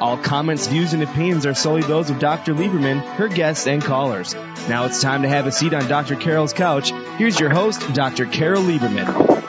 [0.00, 2.54] All comments, views, and opinions are solely those of Dr.
[2.54, 4.34] Lieberman, her guests, and callers.
[4.66, 6.16] Now it's time to have a seat on Dr.
[6.16, 6.90] Carol's couch.
[7.18, 8.24] Here's your host, Dr.
[8.24, 9.40] Carol Lieberman.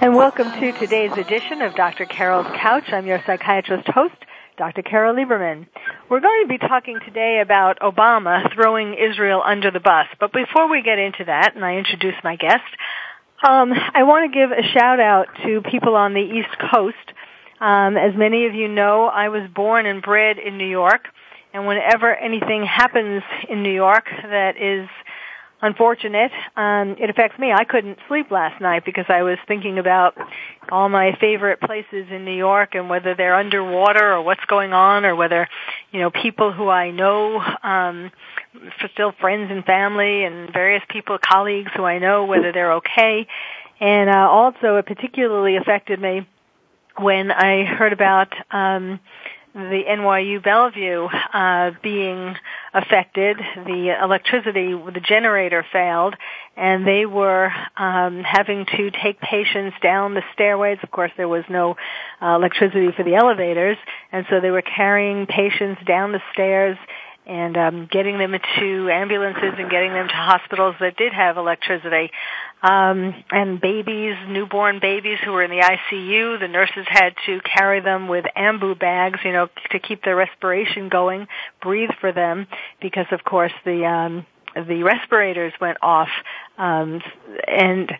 [0.00, 2.04] And welcome to today's edition of Dr.
[2.04, 2.84] Carol's Couch.
[2.92, 4.14] I'm your psychiatrist host,
[4.56, 4.82] Dr.
[4.82, 5.66] Carol Lieberman.
[6.08, 10.06] We're going to be talking today about Obama throwing Israel under the bus.
[10.20, 12.62] But before we get into that, and I introduce my guest,
[13.42, 16.94] um, I want to give a shout out to people on the East Coast.
[17.60, 21.08] Um, as many of you know, I was born and bred in New York,
[21.52, 24.88] and whenever anything happens in New York that is
[25.60, 27.52] unfortunate, um, it affects me.
[27.52, 30.16] I couldn't sleep last night because I was thinking about
[30.70, 35.04] all my favorite places in New York and whether they're underwater or what's going on
[35.04, 35.48] or whether,
[35.90, 38.12] you know, people who I know, um,
[38.92, 43.26] still friends and family and various people, colleagues who I know, whether they're okay.
[43.80, 46.26] And uh, also, it particularly affected me
[47.00, 49.00] when I heard about um,
[49.54, 52.36] the NYU Bellevue uh, being
[52.72, 53.38] affected.
[53.56, 56.14] The electricity, the generator failed,
[56.56, 60.78] and they were um, having to take patients down the stairways.
[60.82, 61.76] Of course, there was no
[62.22, 63.78] uh, electricity for the elevators,
[64.12, 66.78] and so they were carrying patients down the stairs
[67.26, 72.10] and um, getting them to ambulances and getting them to hospitals that did have electricity.
[72.60, 77.80] Um, and babies, newborn babies who were in the ICU, the nurses had to carry
[77.80, 81.28] them with ambu bags, you know, to keep their respiration going,
[81.62, 82.48] breathe for them,
[82.80, 84.26] because of course the um,
[84.56, 86.08] the respirators went off,
[86.56, 87.00] um,
[87.46, 87.92] and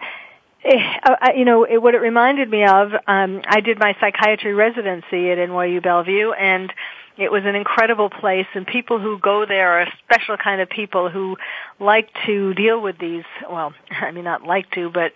[0.64, 5.38] uh, you know, what it reminded me of, um, I did my psychiatry residency at
[5.38, 6.72] NYU Bellevue, and
[7.18, 10.70] it was an incredible place, and people who go there are a special kind of
[10.70, 11.36] people who
[11.80, 13.24] like to deal with these.
[13.50, 15.12] Well, I mean, not like to, but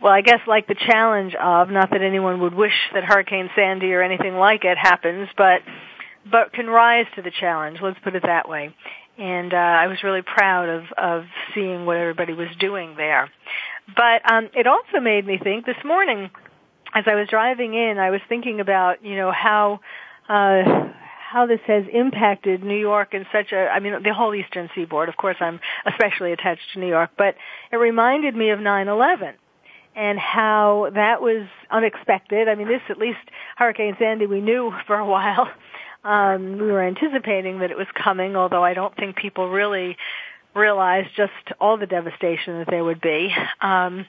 [0.00, 3.92] well, I guess like the challenge of not that anyone would wish that Hurricane Sandy
[3.92, 5.60] or anything like it happens, but
[6.30, 7.78] but can rise to the challenge.
[7.82, 8.74] Let's put it that way.
[9.18, 13.28] And uh, I was really proud of of seeing what everybody was doing there.
[13.96, 16.30] But um, it also made me think this morning,
[16.94, 19.80] as I was driving in, I was thinking about you know how.
[20.28, 20.92] Uh,
[21.30, 25.08] how this has impacted New York in such a, I mean, the whole Eastern Seaboard.
[25.08, 27.36] Of course, I'm especially attached to New York, but
[27.70, 29.34] it reminded me of 9/11
[29.94, 32.48] and how that was unexpected.
[32.48, 33.20] I mean, this at least
[33.56, 35.48] Hurricane Sandy we knew for a while.
[36.02, 39.96] Um, we were anticipating that it was coming, although I don't think people really
[40.56, 43.32] realized just all the devastation that there would be.
[43.60, 44.04] Um,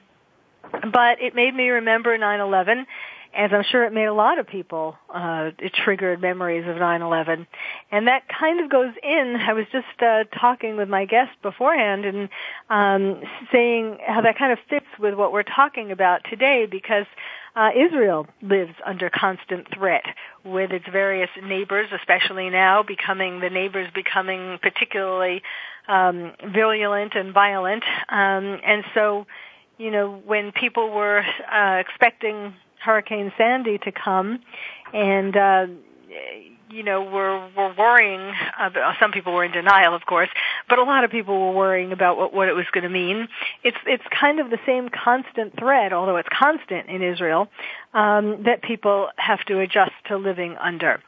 [0.72, 2.86] but it made me remember 9/11
[3.34, 7.46] as I'm sure it made a lot of people, uh, it triggered memories of 9/11,
[7.90, 9.36] and that kind of goes in.
[9.36, 12.28] I was just uh, talking with my guest beforehand and
[12.68, 17.06] um, saying how that kind of fits with what we're talking about today, because
[17.56, 20.04] uh, Israel lives under constant threat
[20.44, 25.42] with its various neighbors, especially now becoming the neighbors becoming particularly
[25.88, 29.26] um, virulent and violent, um, and so
[29.78, 32.54] you know when people were uh, expecting
[32.84, 34.40] Hurricane Sandy to come,
[34.92, 35.66] and uh,
[36.70, 38.34] you know we're we're worrying.
[38.60, 40.28] About, some people were in denial, of course,
[40.68, 43.28] but a lot of people were worrying about what what it was going to mean.
[43.62, 47.48] It's it's kind of the same constant thread, although it's constant in Israel,
[47.94, 51.02] um, that people have to adjust to living under.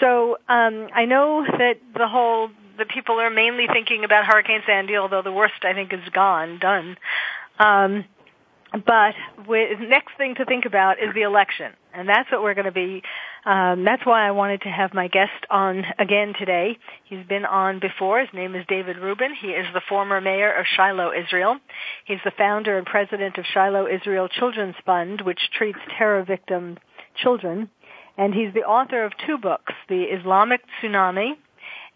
[0.00, 4.96] So um, I know that the whole the people are mainly thinking about Hurricane Sandy,
[4.96, 6.96] although the worst I think is gone, done.
[7.58, 8.04] Um,
[8.72, 9.14] but
[9.48, 12.72] with, next thing to think about is the election, and that's what we're going to
[12.72, 13.02] be.
[13.44, 16.78] Um, that's why I wanted to have my guest on again today.
[17.04, 18.20] He's been on before.
[18.20, 19.34] His name is David Rubin.
[19.34, 21.56] He is the former mayor of Shiloh, Israel.
[22.04, 26.78] He's the founder and president of Shiloh Israel Children's Fund, which treats terror victim
[27.20, 27.70] children,
[28.16, 31.32] and he's the author of two books: The Islamic Tsunami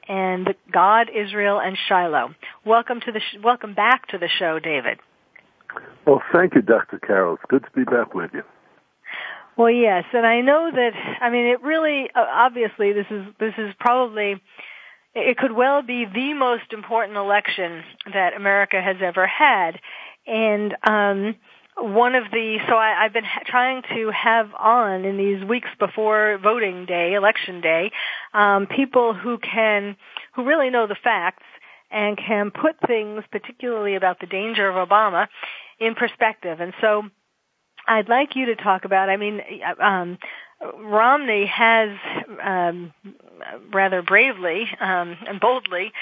[0.08, 2.34] and God, Israel, and Shiloh.
[2.66, 4.98] Welcome to the sh- welcome back to the show, David.
[6.06, 6.98] Well, thank you, Dr.
[6.98, 7.34] Carol.
[7.34, 8.42] It's good to be back with you.
[9.56, 10.92] Well, yes, and I know that.
[11.20, 14.40] I mean, it really, uh, obviously, this is this is probably.
[15.14, 19.78] It could well be the most important election that America has ever had,
[20.26, 21.36] and um,
[21.76, 25.68] one of the so I, I've been ha- trying to have on in these weeks
[25.78, 27.90] before voting day, election day,
[28.32, 29.96] um, people who can
[30.34, 31.44] who really know the facts
[31.90, 35.28] and can put things, particularly about the danger of Obama,
[35.78, 36.60] in perspective.
[36.60, 37.02] And so
[37.86, 39.40] I'd like you to talk about, I mean,
[39.80, 40.18] um,
[40.76, 41.90] Romney has
[42.42, 42.92] um,
[43.72, 45.92] rather bravely um, and boldly,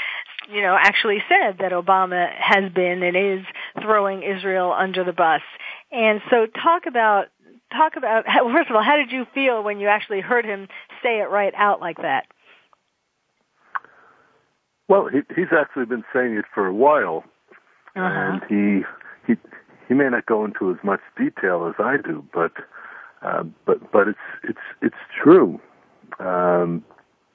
[0.52, 3.46] you know, actually said that Obama has been and is
[3.80, 5.42] throwing Israel under the bus.
[5.90, 7.26] And so, talk about
[7.72, 10.68] talk about first of all, how did you feel when you actually heard him
[11.02, 12.26] say it right out like that?
[14.88, 17.24] Well, he, he's actually been saying it for a while,
[17.96, 18.38] uh-huh.
[18.40, 18.84] and he
[19.26, 19.38] he
[19.92, 22.52] he may not go into as much detail as I do, but
[23.20, 25.60] uh, but but it's it's it's true.
[26.18, 26.82] Um,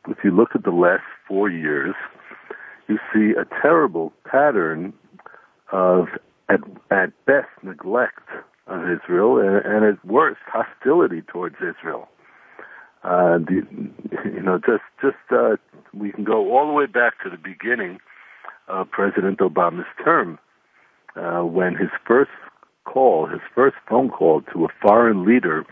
[0.09, 1.93] if you look at the last four years,
[2.87, 4.91] you see a terrible pattern
[5.71, 6.07] of
[6.49, 8.27] at at best neglect
[8.65, 12.07] of Israel and, and at worst hostility towards Israel.
[13.03, 13.61] Uh, the,
[14.25, 15.57] you know, just just uh,
[15.93, 17.99] we can go all the way back to the beginning
[18.67, 20.39] of President Obama's term,
[21.15, 22.31] uh, when his first
[22.93, 25.65] call, his first phone call to a foreign leader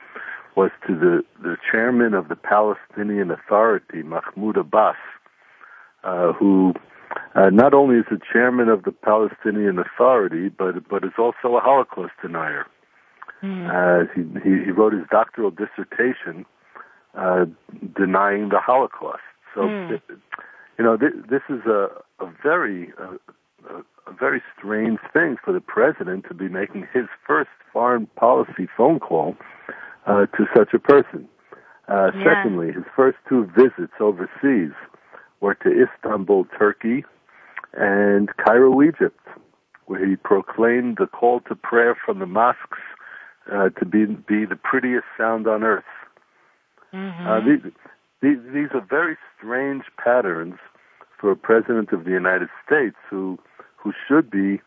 [0.55, 4.95] was to the, the chairman of the Palestinian Authority, Mahmoud Abbas,
[6.03, 6.73] uh, who
[7.35, 11.59] uh, not only is the chairman of the Palestinian Authority, but but is also a
[11.59, 12.65] Holocaust denier.
[13.43, 13.67] Mm.
[13.69, 16.45] Uh, he, he, wrote his doctoral dissertation
[17.15, 17.45] uh,
[17.95, 19.27] denying the Holocaust.
[19.53, 19.99] So, mm.
[20.77, 21.89] you know, th- this is a,
[22.19, 23.17] a very uh,
[24.15, 29.35] very strange thing for the president to be making his first foreign policy phone call
[30.07, 31.27] uh, to such a person.
[31.87, 32.23] Uh, yeah.
[32.23, 34.71] Secondly, his first two visits overseas
[35.41, 37.03] were to Istanbul, Turkey,
[37.73, 39.19] and Cairo, Egypt,
[39.85, 42.79] where he proclaimed the call to prayer from the mosques
[43.51, 45.83] uh, to be be the prettiest sound on earth.
[46.93, 47.27] Mm-hmm.
[47.27, 47.73] Uh, these,
[48.21, 50.55] these these are very strange patterns
[51.19, 53.37] for a president of the United States who
[53.85, 54.59] who should be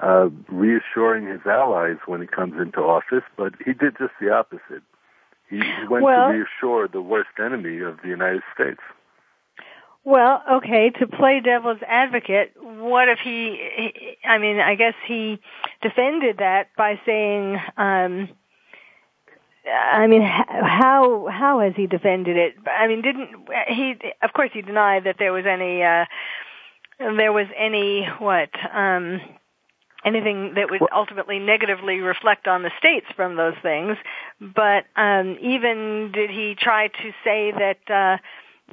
[0.00, 4.82] uh, reassuring his allies when he comes into office, but he did just the opposite.
[5.50, 5.60] He,
[5.90, 8.80] went well, to reassure the worst enemy of the United States.
[10.04, 15.38] Well, okay, to play devil's advocate, what if he, I mean, I guess he
[15.82, 18.30] defended that by saying, um,
[19.70, 22.54] I mean, how how has he defended it?
[22.66, 23.28] I mean, didn't
[23.68, 23.94] he?
[24.20, 26.06] Of course, he denied that there was any uh,
[27.16, 29.20] there was any what um,
[30.04, 33.96] anything that would ultimately negatively reflect on the states from those things.
[34.40, 38.18] But um, even did he try to say that uh,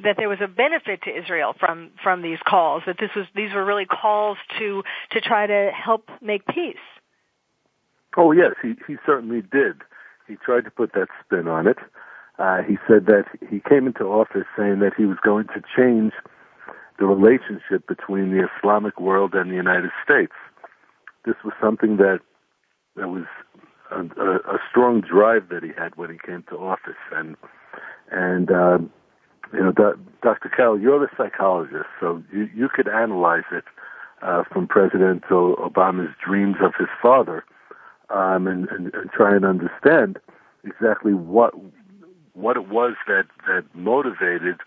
[0.04, 2.84] that there was a benefit to Israel from from these calls?
[2.86, 6.78] That this was these were really calls to to try to help make peace.
[8.18, 9.82] Oh yes, he he certainly did.
[10.28, 11.78] He tried to put that spin on it.
[12.38, 16.14] Uh, he said that he came into office saying that he was going to change
[17.00, 20.34] the relationship between the Islamic world and the United States.
[21.26, 22.20] This was something that
[22.96, 23.26] that was
[23.92, 27.36] a, a, a strong drive that he had when he came to office, and
[28.12, 28.78] and uh,
[29.54, 30.50] you know, Dr.
[30.50, 33.64] Carol, you're the psychologist, so you you could analyze it
[34.22, 37.44] uh, from President Obama's dreams of his father
[38.10, 40.20] um, and, and, and try and understand
[40.64, 41.54] exactly what
[42.34, 44.58] what it was that that motivated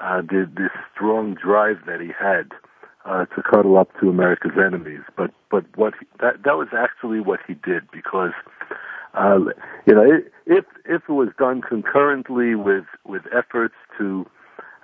[0.00, 2.52] uh, the, this strong drive that he had
[3.04, 5.02] uh, to cuddle up to America's enemies.
[5.16, 8.32] But but what he, that that was actually what he did because
[9.14, 9.38] uh,
[9.86, 14.26] you know if if it was done concurrently with with efforts to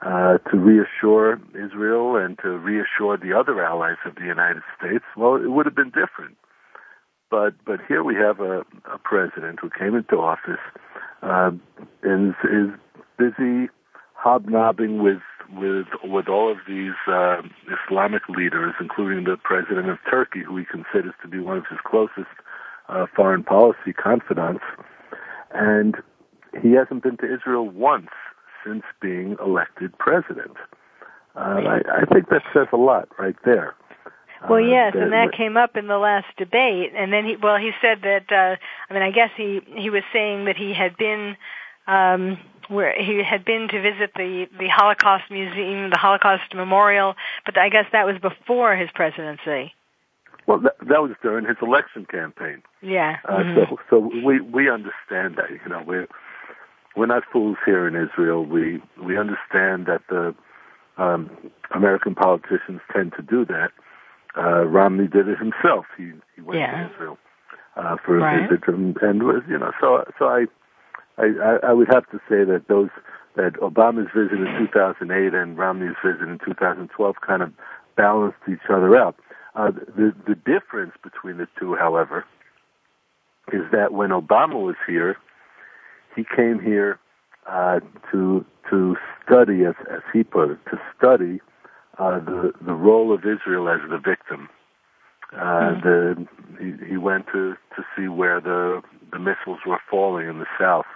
[0.02, 5.36] uh, to reassure Israel and to reassure the other allies of the United States, well,
[5.36, 6.36] it would have been different.
[7.30, 8.60] But but here we have a,
[8.92, 10.60] a president who came into office
[11.22, 11.50] uh,
[12.02, 12.70] and is
[13.18, 13.68] busy
[14.22, 17.42] hobnobbing with with with all of these uh,
[17.86, 21.78] Islamic leaders, including the president of Turkey, who he considers to be one of his
[21.84, 22.30] closest
[22.88, 24.64] uh, foreign policy confidants,
[25.52, 25.96] and
[26.62, 28.10] he hasn't been to Israel once
[28.64, 30.56] since being elected president.
[31.34, 33.74] Uh, I, I think that says a lot right there.
[34.48, 36.92] Well, uh, yes, and that came up in the last debate.
[36.96, 38.30] And then he, well, he said that.
[38.30, 38.56] Uh,
[38.90, 41.36] I mean, I guess he he was saying that he had been,
[41.86, 42.38] um,
[42.68, 47.14] where he had been to visit the the Holocaust Museum, the Holocaust Memorial,
[47.44, 49.72] but I guess that was before his presidency.
[50.46, 52.62] Well, that, that was during his election campaign.
[52.80, 53.18] Yeah.
[53.28, 53.74] Uh, mm-hmm.
[53.74, 55.50] So, so we we understand that.
[55.50, 56.08] You know, we're
[56.96, 58.44] we're not fools here in Israel.
[58.44, 60.34] We we understand that the
[60.98, 61.30] um,
[61.74, 63.70] American politicians tend to do that.
[64.36, 65.86] Uh, Romney did it himself.
[65.96, 66.88] He he went yeah.
[66.88, 67.18] to Israel
[67.76, 68.50] uh, for a right.
[68.50, 70.46] visit and, and was you know so so I,
[71.18, 72.90] I I would have to say that those
[73.36, 77.52] that Obama's visit in 2008 and Romney's visit in 2012 kind of
[77.96, 79.16] balanced each other out.
[79.54, 82.24] Uh, the the difference between the two, however,
[83.52, 85.16] is that when Obama was here,
[86.16, 86.98] he came here
[87.46, 91.40] uh, to to study, as as he put it, to study
[91.98, 94.48] uh, the the role of Israel as the victim.
[95.36, 95.82] Uh, Mhm.
[95.82, 96.26] the
[96.62, 100.86] he, he went to to see where the the missiles were falling in the south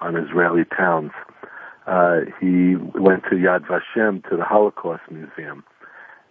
[0.00, 1.12] on Israeli towns.
[1.86, 5.64] Uh, he went to Yad Vashem to the Holocaust Museum,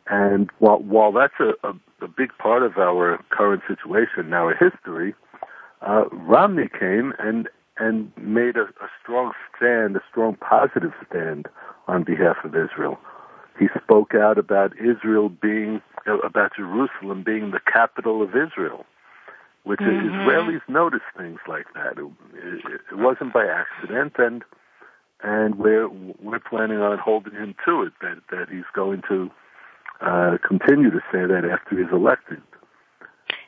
[0.07, 5.13] and while while that's a, a, a big part of our current situation, our history,
[5.81, 11.47] uh, Romney came and and made a, a strong stand, a strong positive stand
[11.87, 12.99] on behalf of Israel.
[13.59, 18.85] He spoke out about Israel being, about Jerusalem being the capital of Israel,
[19.63, 20.11] which Mhm.
[20.11, 21.97] Israelis notice things like that.
[21.97, 24.43] It, it, it wasn't by accident, and
[25.23, 27.93] and we're we're planning on holding him to it.
[28.01, 29.29] That that he's going to
[30.01, 32.41] uh, continue to say that after he's elected.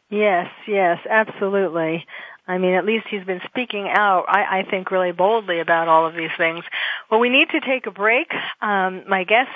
[0.09, 2.05] Yes, yes, absolutely.
[2.47, 6.05] I mean, at least he's been speaking out, I, I think, really boldly about all
[6.05, 6.63] of these things.
[7.09, 8.31] Well, we need to take a break.
[8.61, 9.49] Um, my guest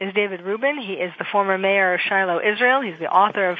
[0.00, 0.78] is David Rubin.
[0.78, 2.80] He is the former mayor of Shiloh, Israel.
[2.80, 3.58] He's the author of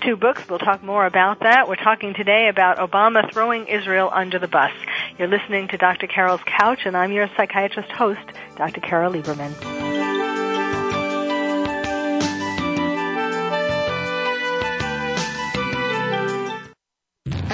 [0.00, 0.48] two books.
[0.48, 1.68] We'll talk more about that.
[1.68, 4.72] We're talking today about Obama throwing Israel under the bus.
[5.18, 6.06] You're listening to Dr.
[6.06, 8.80] Carol's Couch, and I'm your psychiatrist host, Dr.
[8.80, 10.11] Carol Lieberman.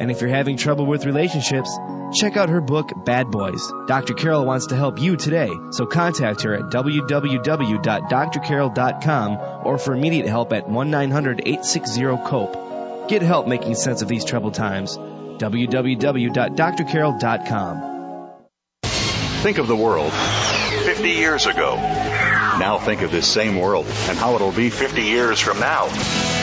[0.00, 1.70] And if you're having trouble with relationships,
[2.14, 3.72] check out her book, Bad Boys.
[3.86, 4.14] Dr.
[4.14, 10.52] Carol wants to help you today, so contact her at www.drcarol.com or for immediate help
[10.52, 13.08] at 1-900-860-COPE.
[13.08, 14.96] Get help making sense of these troubled times.
[14.96, 17.94] www.drcarol.com.
[19.42, 21.76] Think of the world 50 years ago.
[21.76, 25.86] Now think of this same world and how it'll be 50 years from now.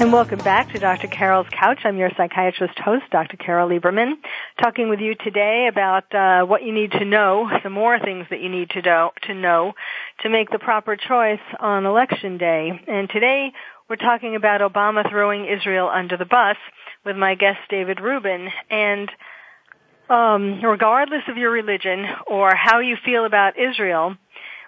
[0.00, 1.08] And welcome back to Dr.
[1.08, 1.80] Carol's Couch.
[1.84, 3.36] I'm your psychiatrist host, Dr.
[3.36, 4.12] Carol Lieberman,
[4.62, 8.40] talking with you today about uh, what you need to know, some more things that
[8.40, 9.72] you need to know, to know
[10.22, 12.80] to make the proper choice on election day.
[12.86, 13.52] And today
[13.88, 16.56] we're talking about Obama throwing Israel under the bus
[17.04, 18.48] with my guest David Rubin.
[18.70, 19.10] And
[20.08, 24.16] um, regardless of your religion or how you feel about Israel,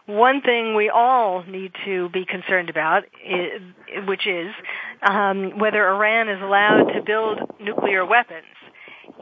[0.07, 3.63] one thing we all need to be concerned about, is,
[4.07, 4.49] which is
[5.03, 8.47] um, whether Iran is allowed to build nuclear weapons.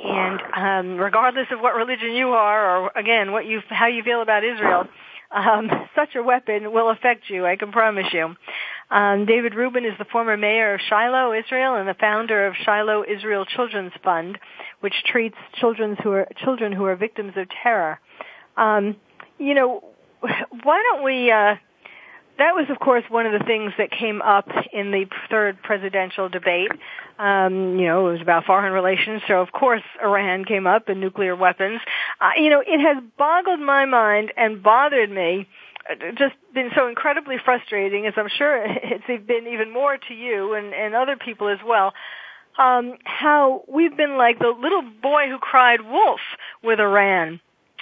[0.02, 4.23] And um, regardless of what religion you are, or again, what you how you feel
[4.23, 4.85] about Israel,
[5.30, 7.47] um, such a weapon will affect you.
[7.47, 8.35] I can promise you.
[8.90, 13.04] Um, David Rubin is the former mayor of Shiloh, Israel, and the founder of Shiloh
[13.04, 14.38] Israel Children's Fund,
[14.80, 18.00] which treats children who are children who are victims of terror.
[18.56, 18.97] Um,
[19.38, 19.85] you know,
[20.20, 21.56] why don't we uh,
[22.38, 26.28] that was, of course, one of the things that came up in the third presidential
[26.28, 26.70] debate.
[27.18, 31.00] Um, you know, it was about foreign relations, so of course Iran came up and
[31.00, 31.80] nuclear weapons.
[32.20, 35.48] Uh, you know, it has boggled my mind and bothered me
[35.90, 40.54] uh, just been so incredibly frustrating, as I'm sure it's been even more to you
[40.54, 41.92] and, and other people as well.
[42.56, 46.20] Um, how we've been like the little boy who cried wolf
[46.62, 47.40] with Iran.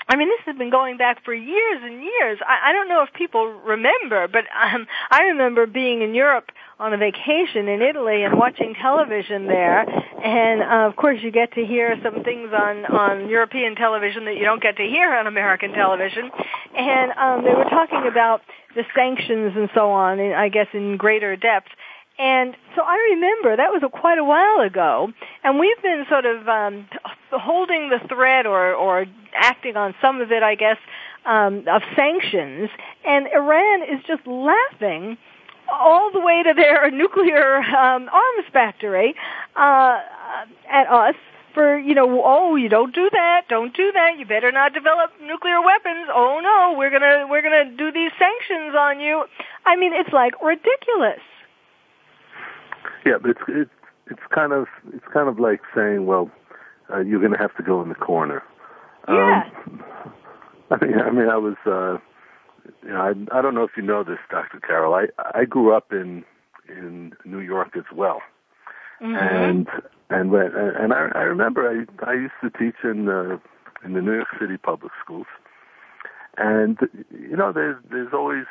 [0.09, 2.39] I mean, this has been going back for years and years.
[2.47, 6.93] I, I don't know if people remember, but um, I remember being in Europe on
[6.93, 9.81] a vacation in Italy and watching television there.
[9.81, 14.37] And uh, of course, you get to hear some things on on European television that
[14.37, 16.31] you don't get to hear on American television.
[16.77, 18.43] And um, they were talking about
[18.77, 21.69] the sanctions and so on, I guess in greater depth.
[22.19, 25.13] And so I remember that was a, quite a while ago,
[25.45, 26.89] and we've been sort of um,
[27.31, 29.05] holding the thread or, or
[29.35, 30.79] acting on some of it, I guess,
[31.27, 32.71] um, of sanctions.
[33.05, 35.19] And Iran is just laughing
[35.71, 39.15] all the way to their nuclear um, arms factory
[39.55, 39.99] uh,
[40.71, 41.15] at us
[41.53, 45.11] for you know oh you don't do that don't do that you better not develop
[45.23, 49.25] nuclear weapons oh no we're gonna we're gonna do these sanctions on you
[49.65, 51.25] i mean it's like ridiculous
[53.05, 53.71] yeah, but it's it's
[54.11, 56.31] it's kind of it's kind of like saying, well,
[56.93, 58.43] uh, you're going to have to go in the corner.
[59.09, 59.43] Yeah.
[59.67, 59.85] Um,
[60.71, 61.99] I mean, I mean, I was, uh,
[62.85, 64.61] you know, I I don't know if you know this, Dr.
[64.61, 64.95] Carol.
[64.95, 66.25] I I grew up in
[66.69, 68.21] in New York as well,
[69.01, 69.15] mm-hmm.
[69.15, 69.69] and
[70.11, 73.39] and when and I I remember I I used to teach in uh,
[73.85, 75.27] in the New York City public schools,
[76.37, 76.79] and
[77.11, 78.47] you know, there's there's always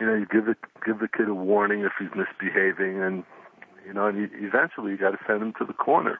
[0.00, 3.24] you know, you give the give the kid a warning if he's misbehaving, and
[3.86, 6.18] you know, and you, eventually you got to send him to the corner.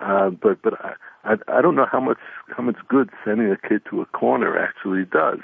[0.00, 2.18] Uh, but but I, I I don't know how much
[2.56, 5.40] how much good sending a kid to a corner actually does,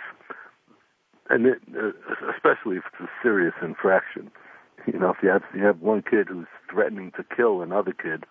[1.28, 1.92] and it, uh,
[2.34, 4.30] especially if it's a serious infraction.
[4.86, 8.24] You know, if you have you have one kid who's threatening to kill another kid,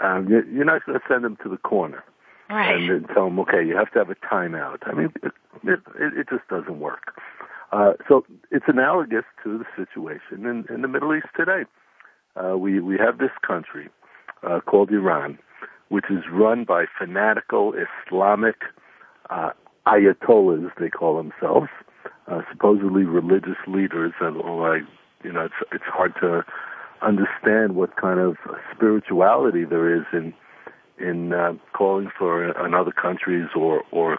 [0.00, 2.04] um, you, you're not going to send him to the corner
[2.50, 2.74] right.
[2.74, 4.78] and then tell him, okay, you have to have a timeout.
[4.82, 5.32] I mean, it
[5.64, 5.80] it,
[6.18, 7.18] it just doesn't work.
[7.72, 11.64] Uh, so it's analogous to the situation in, in the Middle East today
[12.36, 13.88] uh, we we have this country
[14.42, 15.38] uh, called Iran,
[15.88, 18.56] which is run by fanatical Islamic
[19.30, 19.50] uh,
[19.86, 21.68] ayatollahs, they call themselves,
[22.28, 24.82] uh, supposedly religious leaders, and like
[25.24, 26.44] you know, it's it's hard to
[27.02, 28.36] understand what kind of
[28.74, 30.34] spirituality there is in
[30.98, 34.18] in uh, calling for another countries or or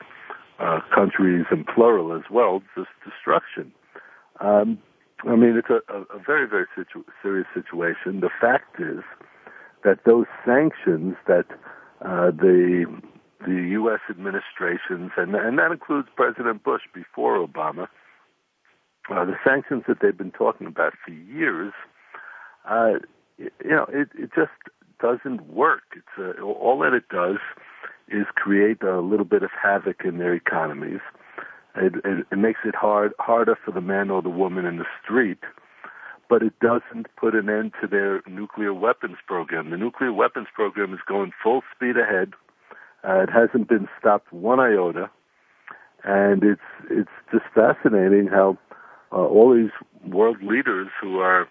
[0.59, 3.71] uh, countries in plural as well, just destruction.
[4.39, 4.79] Um,
[5.25, 8.19] I mean, it's a, a very, very situ- serious situation.
[8.19, 9.03] The fact is
[9.83, 11.45] that those sanctions that
[12.01, 12.85] uh, the
[13.45, 13.99] the U.S.
[14.09, 17.87] administrations, and, and that includes President Bush before Obama,
[19.11, 21.71] uh, the sanctions that they've been talking about for years,
[22.67, 22.93] uh,
[23.37, 24.51] you know, it, it just
[24.99, 25.83] doesn't work.
[25.95, 27.37] It's uh, all that it does
[28.09, 31.01] is create a little bit of havoc in their economies.
[31.79, 34.85] It, it, it makes it hard harder for the man or the woman in the
[35.03, 35.39] street,
[36.29, 39.69] but it doesn't put an end to their nuclear weapons program.
[39.69, 42.33] The nuclear weapons program is going full speed ahead.
[43.07, 45.09] Uh, it hasn't been stopped one iota,
[46.03, 48.57] and it's it's just fascinating how
[49.11, 49.71] uh, all these
[50.11, 51.47] world leaders who are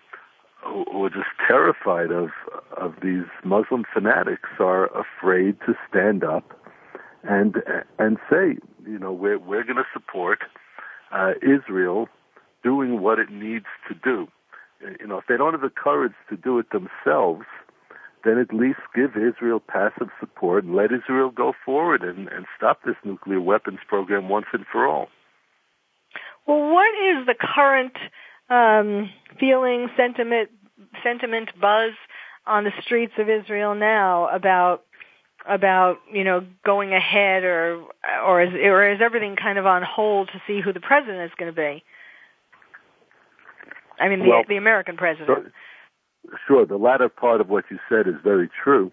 [0.65, 2.31] who are just terrified of
[2.77, 6.53] of these Muslim fanatics are afraid to stand up
[7.22, 7.57] and
[7.98, 10.40] and say, you know, we're we're going to support
[11.12, 12.09] uh, Israel
[12.62, 14.29] doing what it needs to do.
[15.00, 17.44] You know, if they don't have the courage to do it themselves,
[18.24, 22.81] then at least give Israel passive support and let Israel go forward and, and stop
[22.85, 25.07] this nuclear weapons program once and for all.
[26.46, 27.96] Well, what is the current
[28.50, 30.50] um, feeling, sentiment,
[31.02, 31.92] sentiment, buzz
[32.46, 34.85] on the streets of Israel now about
[35.48, 37.85] about you know going ahead or
[38.24, 41.30] or is or is everything kind of on hold to see who the president is
[41.38, 41.82] going to be?
[43.98, 45.28] I mean, the well, the American president.
[45.28, 45.52] Sure,
[46.46, 48.92] sure, the latter part of what you said is very true.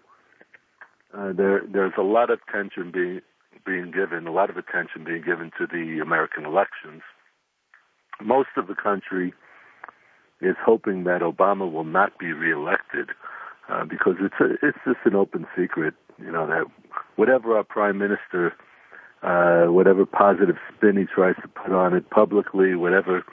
[1.16, 3.20] Uh, there there's a lot of attention being
[3.66, 7.02] being given, a lot of attention being given to the American elections.
[8.22, 9.32] Most of the country
[10.40, 13.10] is hoping that Obama will not be reelected
[13.68, 16.64] uh, because it's a, it's just an open secret you know that
[17.16, 18.54] whatever our prime minister,
[19.22, 23.24] uh, whatever positive spin he tries to put on it publicly, whatever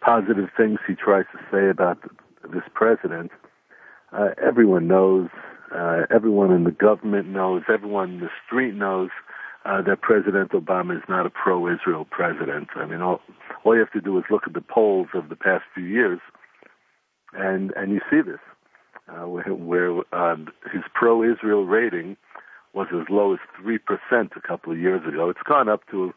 [0.00, 1.98] positive things he tries to say about
[2.52, 3.30] this president,
[4.12, 5.28] uh, everyone knows.
[5.72, 7.62] Uh, everyone in the government knows.
[7.72, 9.10] Everyone in the street knows
[9.64, 12.68] uh, that President Obama is not a pro-Israel president.
[12.76, 13.20] I mean, all,
[13.64, 16.20] all you have to do is look at the polls of the past few years,
[17.34, 18.40] and and you see this,
[19.10, 20.36] uh, where, where uh,
[20.72, 22.16] his pro-Israel rating
[22.72, 25.28] was as low as three percent a couple of years ago.
[25.28, 26.12] It's gone up to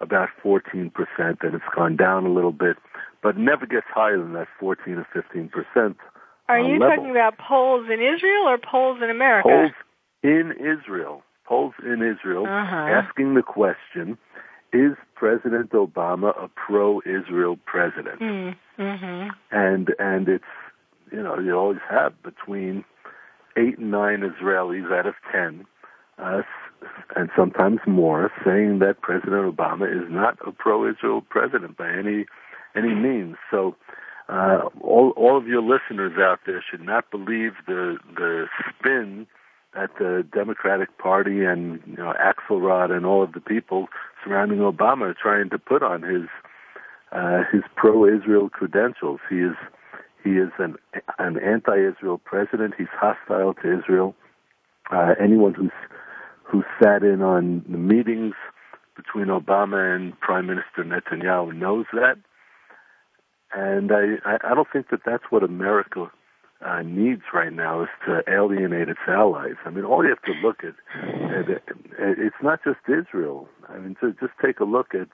[0.00, 2.76] about 14%, and it's gone down a little bit,
[3.22, 5.96] but never gets higher than that 14 or 15%.
[6.48, 6.96] Are you level.
[6.96, 9.48] talking about polls in Israel or polls in America?
[9.48, 9.72] Polls
[10.22, 11.22] in Israel.
[11.44, 12.76] Polls in Israel uh-huh.
[12.76, 14.16] asking the question,
[14.72, 18.20] is President Obama a pro-Israel president?
[18.20, 19.28] Mm, mm-hmm.
[19.50, 20.44] And and it's
[21.12, 22.84] you know you always have between
[23.56, 25.66] eight and nine Israelis out of ten,
[26.18, 26.42] uh,
[27.16, 32.26] and sometimes more, saying that President Obama is not a pro-Israel president by any
[32.74, 33.36] any means.
[33.50, 33.76] So.
[34.30, 39.26] Uh, all, all of your listeners out there should not believe the the spin
[39.74, 43.88] that the Democratic Party and you know Axelrod and all of the people
[44.24, 46.28] surrounding Obama are trying to put on his
[47.12, 49.20] uh, his pro-Israel credentials.
[49.30, 49.56] He is
[50.24, 50.76] he is an
[51.18, 52.74] an anti-Israel president.
[52.76, 54.14] He's hostile to Israel.
[54.90, 55.72] Uh, anyone who's
[56.44, 58.34] who sat in on the meetings
[58.96, 62.16] between Obama and Prime Minister Netanyahu knows that.
[63.54, 66.10] And I, I don't think that that's what America
[66.66, 69.54] uh, needs right now is to alienate its allies.
[69.64, 70.74] I mean, all you have to look at,
[71.32, 71.62] at it,
[71.98, 73.48] it's not just Israel.
[73.68, 75.08] I mean, to just take a look at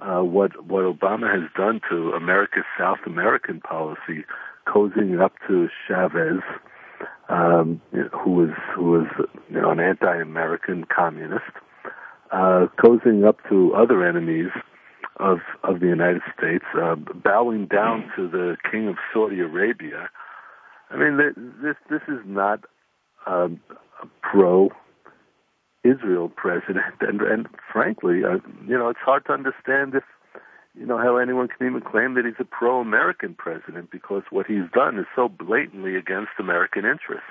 [0.00, 4.24] uh, what what Obama has done to America's South American policy,
[4.66, 6.42] cozying up to Chavez,
[7.28, 9.06] um, who was who was
[9.48, 11.52] you know an anti-American communist,
[12.32, 14.50] uh, cozying up to other enemies
[15.18, 20.08] of of the United States, uh, bowing down to the King of Saudi Arabia.
[20.90, 21.18] I mean,
[21.62, 22.64] this this is not
[23.26, 23.60] um,
[24.02, 24.70] a pro
[25.84, 30.04] Israel president, and and frankly, uh, you know, it's hard to understand if
[30.74, 34.46] you know how anyone can even claim that he's a pro American president because what
[34.46, 37.30] he's done is so blatantly against American interests.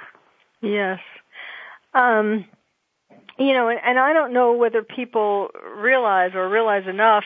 [0.61, 0.99] Yes.
[1.93, 2.45] Um,
[3.37, 7.23] you know, and, and I don't know whether people realize or realize enough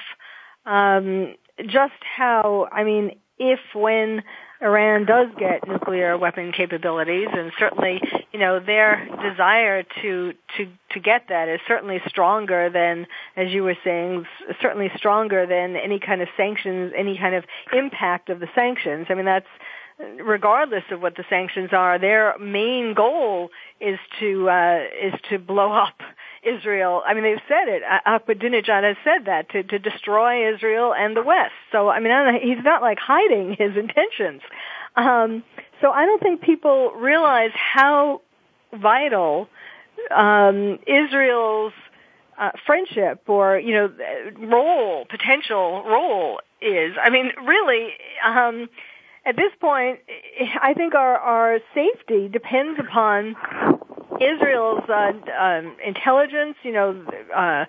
[0.66, 4.24] um, just how, I mean, if when
[4.64, 11.00] Iran does get nuclear weapon capabilities, and certainly, you know, their desire to to to
[11.00, 14.26] get that is certainly stronger than, as you were saying,
[14.62, 19.08] certainly stronger than any kind of sanctions, any kind of impact of the sanctions.
[19.10, 19.48] I mean, that's
[20.00, 23.50] regardless of what the sanctions are, their main goal
[23.80, 25.96] is to uh, is to blow up
[26.46, 27.02] Israel.
[27.06, 27.84] I mean, they've said it.
[28.06, 31.54] Ahmadinejad has said that to to destroy Israel and the West.
[31.72, 34.42] So I mean, I know, he's not like hiding his intentions.
[34.96, 35.44] Um,
[35.82, 38.22] so I don't think people realize how
[38.74, 39.48] vital
[40.16, 41.74] um, Israel's
[42.38, 43.94] uh, friendship or you know
[44.40, 46.94] role, potential role is.
[47.02, 47.90] I mean, really.
[48.26, 48.70] Um,
[49.26, 50.00] at this point,
[50.62, 53.38] I think our, our safety depends upon
[54.22, 57.66] Israel's uh, um, intelligence, you know, uh,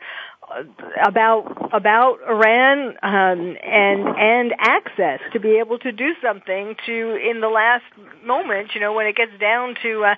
[1.05, 7.41] about about Iran um, and and access to be able to do something to in
[7.41, 7.85] the last
[8.25, 10.15] moment, you know, when it gets down to uh,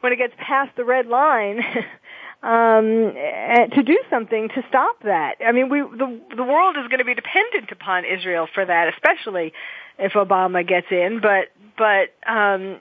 [0.00, 1.60] when it gets past the red line.
[2.42, 3.14] um,
[3.72, 5.36] to do something to stop that.
[5.46, 8.92] I mean, we the the world is going to be dependent upon Israel for that,
[8.92, 9.54] especially
[9.98, 11.20] if Obama gets in.
[11.20, 12.78] But but um,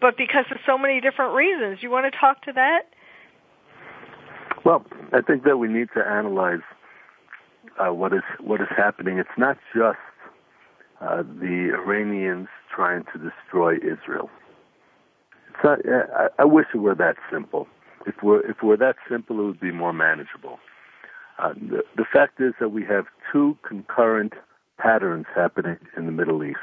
[0.00, 1.82] but because of so many different reasons.
[1.82, 2.82] You want to talk to that?
[4.64, 6.60] Well, I think that we need to analyze
[7.78, 9.18] uh, what is what is happening.
[9.18, 9.98] It's not just
[11.00, 14.30] uh, the Iranians trying to destroy Israel.
[15.50, 17.66] It's Not, I, I wish it were that simple.
[18.06, 20.58] If we're if we're that simple, it would be more manageable.
[21.38, 24.32] Uh, the, the fact is that we have two concurrent
[24.78, 26.58] patterns happening in the Middle East.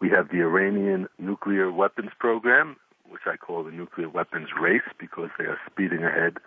[0.00, 2.76] We have the Iranian nuclear weapons program,
[3.08, 6.38] which I call the nuclear weapons race because they are speeding ahead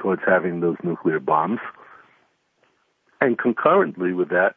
[0.00, 1.60] towards having those nuclear bombs.
[3.20, 4.54] And concurrently with that,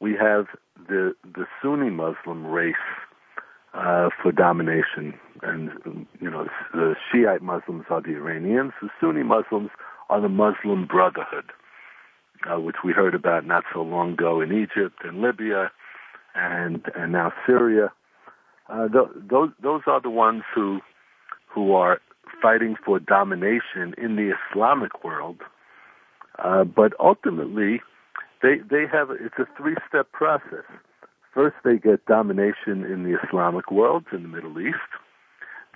[0.00, 0.46] we have
[0.88, 2.74] the the Sunni Muslim race
[3.74, 9.70] uh, for domination, and you know the Shiite Muslims are the Iranians, the Sunni Muslims
[10.08, 11.50] are the Muslim Brotherhood,
[12.50, 15.70] uh, which we heard about not so long ago in Egypt and Libya
[16.34, 17.92] and and now Syria.
[18.68, 20.80] Uh, th- those those are the ones who
[21.46, 22.00] who are
[22.42, 25.38] fighting for domination in the Islamic world.
[26.42, 27.80] Uh, but ultimately,
[28.42, 30.64] they they have it's a three step process.
[31.32, 34.76] First, they get domination in the Islamic world in the Middle East.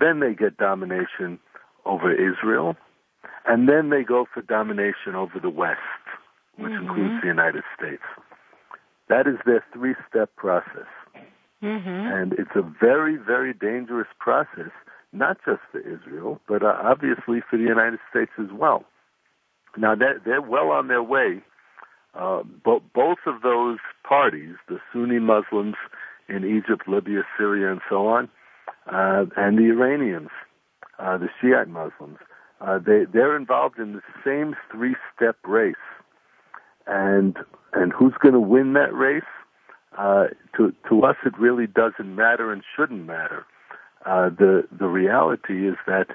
[0.00, 1.40] Then they get domination
[1.84, 2.76] over Israel,
[3.46, 5.78] and then they go for domination over the West,
[6.58, 6.88] which mm-hmm.
[6.88, 8.02] includes the United States.
[9.08, 10.90] That is their three-step process.
[11.62, 11.88] Mm-hmm.
[11.88, 14.70] And it's a very, very dangerous process,
[15.12, 18.84] not just for Israel, but uh, obviously for the United States as well.
[19.76, 21.42] Now, they're, they're well on their way.
[22.14, 25.76] Uh, bo- both of those parties, the Sunni Muslims
[26.28, 28.28] in Egypt, Libya, Syria, and so on,
[28.92, 30.30] uh, and the Iranians,
[30.98, 32.18] uh, the Shiite Muslims,
[32.60, 35.74] uh, they, they're involved in the same three-step race.
[36.88, 37.36] And,
[37.72, 39.22] and who's going to win that race?
[39.96, 43.44] Uh, to to us, it really doesn't matter and shouldn't matter.
[44.06, 46.10] Uh, the the reality is that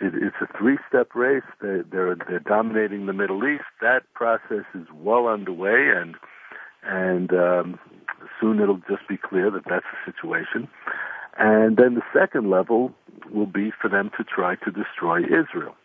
[0.00, 1.42] it, it's a three-step race.
[1.60, 3.64] They, they're they're dominating the Middle East.
[3.82, 6.14] That process is well underway, and
[6.82, 7.78] and um,
[8.40, 10.68] soon it'll just be clear that that's the situation.
[11.36, 12.92] And then the second level
[13.32, 15.76] will be for them to try to destroy Israel.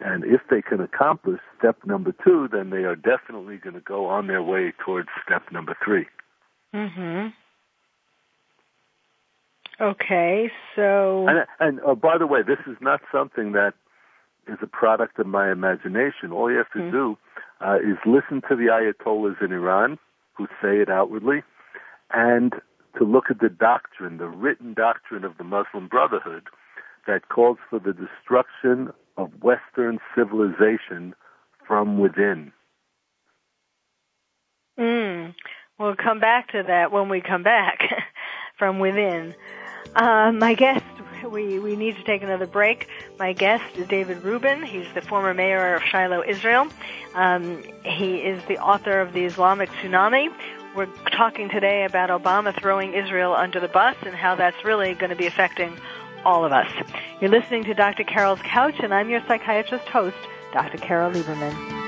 [0.00, 4.06] And if they can accomplish step number two, then they are definitely going to go
[4.06, 6.06] on their way towards step number three.
[6.74, 7.28] Mm-hmm.
[9.80, 13.74] Okay, so and, and uh, by the way, this is not something that
[14.48, 16.32] is a product of my imagination.
[16.32, 16.90] All you have to mm-hmm.
[16.90, 17.18] do
[17.60, 19.98] uh, is listen to the Ayatollahs in Iran
[20.36, 21.42] who say it outwardly,
[22.12, 22.54] and
[22.96, 26.44] to look at the doctrine, the written doctrine of the Muslim Brotherhood
[27.08, 31.14] that calls for the destruction of Western civilization
[31.66, 32.52] from within.
[34.78, 35.34] Mm.
[35.78, 37.80] We'll come back to that when we come back
[38.58, 39.34] from within.
[39.96, 40.84] Uh, my guest,
[41.28, 42.88] we, we need to take another break.
[43.18, 44.62] My guest is David Rubin.
[44.62, 46.68] He's the former mayor of Shiloh, Israel.
[47.14, 50.28] Um, he is the author of The Islamic Tsunami.
[50.76, 55.10] We're talking today about Obama throwing Israel under the bus and how that's really going
[55.10, 55.76] to be affecting
[56.24, 56.70] all of us.
[57.20, 58.04] You're listening to Dr.
[58.04, 60.16] Carol's Couch, and I'm your psychiatrist host,
[60.52, 60.78] Dr.
[60.78, 61.87] Carol Lieberman.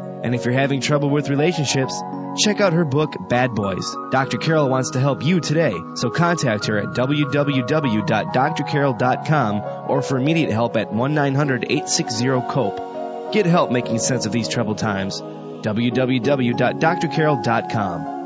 [0.23, 1.99] And if you're having trouble with relationships,
[2.37, 3.95] Check out her book, Bad Boys.
[4.09, 4.37] Dr.
[4.37, 10.77] Carol wants to help you today, so contact her at www.drcarol.com or for immediate help
[10.77, 13.33] at 1-900-860-COPE.
[13.33, 15.19] Get help making sense of these troubled times.
[15.21, 18.17] www.drcarol.com.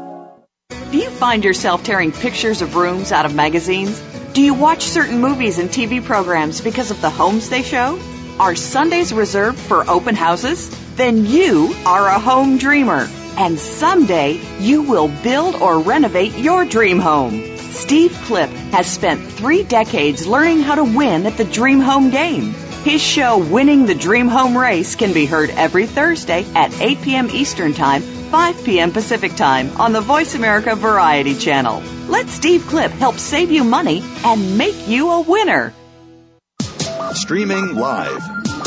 [0.91, 3.99] Do you find yourself tearing pictures of rooms out of magazines?
[4.33, 7.99] Do you watch certain movies and TV programs because of the homes they show?
[8.39, 10.84] Are Sundays reserved for open houses?
[10.95, 16.99] Then you are a home dreamer and someday you will build or renovate your dream
[16.99, 17.57] home.
[17.57, 22.53] Steve Clip has spent three decades learning how to win at the dream home game.
[22.85, 27.29] His show, Winning the Dream Home Race, can be heard every Thursday at 8 p.m.
[27.29, 28.91] Eastern Time, 5 p.m.
[28.91, 31.81] Pacific Time on the Voice America Variety Channel.
[32.07, 35.73] Let Steve Clip help save you money and make you a winner.
[37.13, 38.21] Streaming live,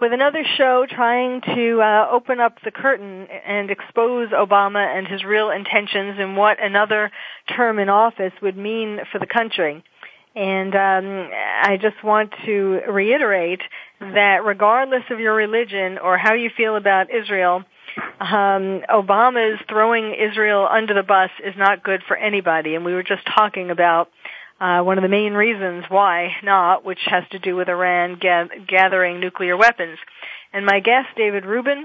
[0.00, 5.24] with another show trying to uh, open up the curtain and expose Obama and his
[5.24, 7.10] real intentions and what another
[7.56, 9.82] term in office would mean for the country.
[10.36, 11.30] And um,
[11.62, 13.60] I just want to reiterate
[14.00, 17.62] that regardless of your religion or how you feel about Israel,
[18.20, 22.74] um, Obama's throwing Israel under the bus is not good for anybody.
[22.74, 24.08] And we were just talking about
[24.64, 28.48] uh, one of the main reasons why not, which has to do with Iran ga-
[28.66, 29.98] gathering nuclear weapons.
[30.54, 31.84] And my guest, David Rubin,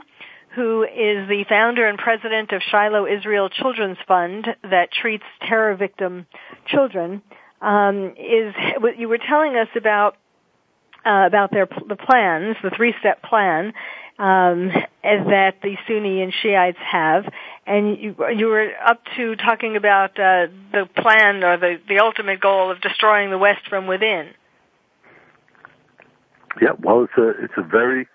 [0.56, 6.26] who is the founder and president of Shiloh Israel Children's Fund that treats terror victim
[6.68, 7.22] children,
[7.62, 8.56] um, is
[8.98, 10.16] you were telling us about
[11.06, 13.74] uh, about their the plans, the three-step plan
[14.20, 14.70] um,
[15.02, 17.24] that the Sunni and Shiites have,
[17.66, 22.42] and you, you were up to talking about uh, the plan or the the ultimate
[22.42, 24.30] goal of destroying the West from within.
[26.62, 28.08] Yeah, well, it's a it's a very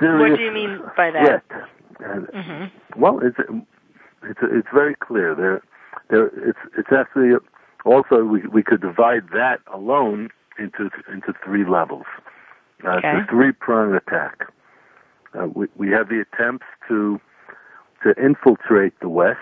[0.00, 0.30] serious.
[0.30, 1.44] What do you mean by that?
[2.00, 3.00] And, mm-hmm.
[3.00, 3.36] Well, it's
[4.22, 5.34] it's it's very clear.
[5.34, 5.62] There,
[6.08, 6.26] there.
[6.48, 7.32] It's it's actually
[7.84, 12.06] also we we could divide that alone into into three levels.
[12.82, 13.12] Uh, okay.
[13.18, 14.50] It's a three prong attack.
[15.34, 17.20] Uh, we we have the attempts to
[18.02, 19.38] to infiltrate the West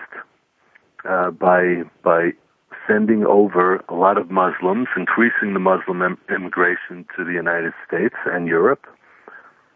[1.09, 2.31] uh, by by
[2.87, 8.15] sending over a lot of Muslims, increasing the Muslim em- immigration to the United States
[8.27, 8.87] and Europe.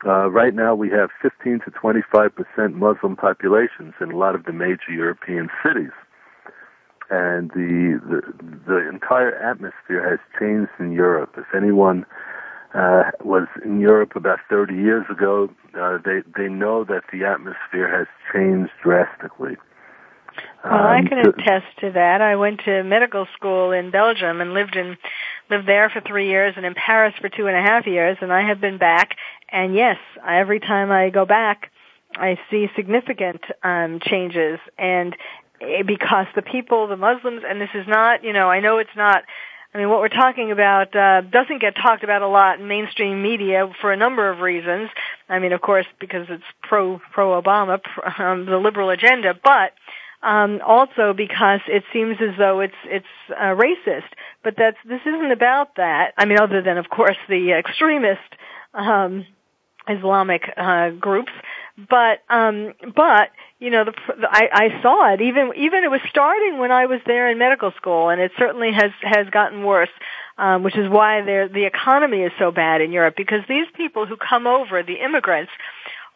[0.06, 4.44] Uh, right now, we have 15 to 25 percent Muslim populations in a lot of
[4.44, 5.92] the major European cities,
[7.10, 8.22] and the the,
[8.66, 11.34] the entire atmosphere has changed in Europe.
[11.36, 12.06] If anyone
[12.74, 17.88] uh, was in Europe about 30 years ago, uh, they they know that the atmosphere
[17.88, 19.56] has changed drastically.
[20.64, 22.20] Well, um, I can attest to that.
[22.20, 24.96] I went to medical school in Belgium and lived in
[25.48, 28.32] lived there for three years and in Paris for two and a half years, and
[28.32, 29.16] I have been back.
[29.50, 31.72] And yes, every time I go back,
[32.14, 35.16] I see significant um, changes, and
[35.60, 38.96] eh, because the people, the Muslims, and this is not, you know, I know it's
[38.96, 39.24] not.
[39.72, 43.22] I mean, what we're talking about uh, doesn't get talked about a lot in mainstream
[43.22, 44.90] media for a number of reasons.
[45.28, 47.78] I mean, of course, because it's pro pro Obama,
[48.18, 49.72] um, the liberal agenda, but
[50.26, 54.10] um, also because it seems as though it's it's uh, racist.
[54.42, 56.14] But that's this isn't about that.
[56.18, 58.20] I mean, other than of course the extremist
[58.74, 59.24] um,
[59.88, 61.32] Islamic uh, groups.
[61.76, 65.20] But um, but you know, the, the, I, I saw it.
[65.20, 68.72] Even even it was starting when I was there in medical school, and it certainly
[68.72, 69.90] has has gotten worse.
[70.38, 74.16] Um, which is why the economy is so bad in Europe because these people who
[74.16, 75.52] come over, the immigrants,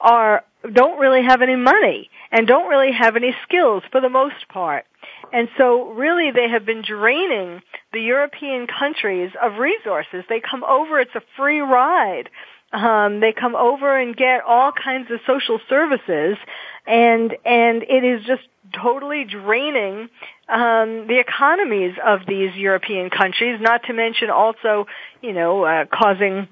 [0.00, 4.48] are don't really have any money and don't really have any skills for the most
[4.48, 4.86] part.
[5.32, 7.60] And so really they have been draining
[7.92, 10.24] the European countries of resources.
[10.28, 12.30] They come over, it's a free ride.
[12.72, 16.36] Um, they come over and get all kinds of social services
[16.86, 18.42] and and it is just
[18.82, 20.08] totally draining
[20.48, 23.58] um, the economies of these European countries.
[23.60, 24.86] Not to mention also,
[25.22, 26.48] you know, uh, causing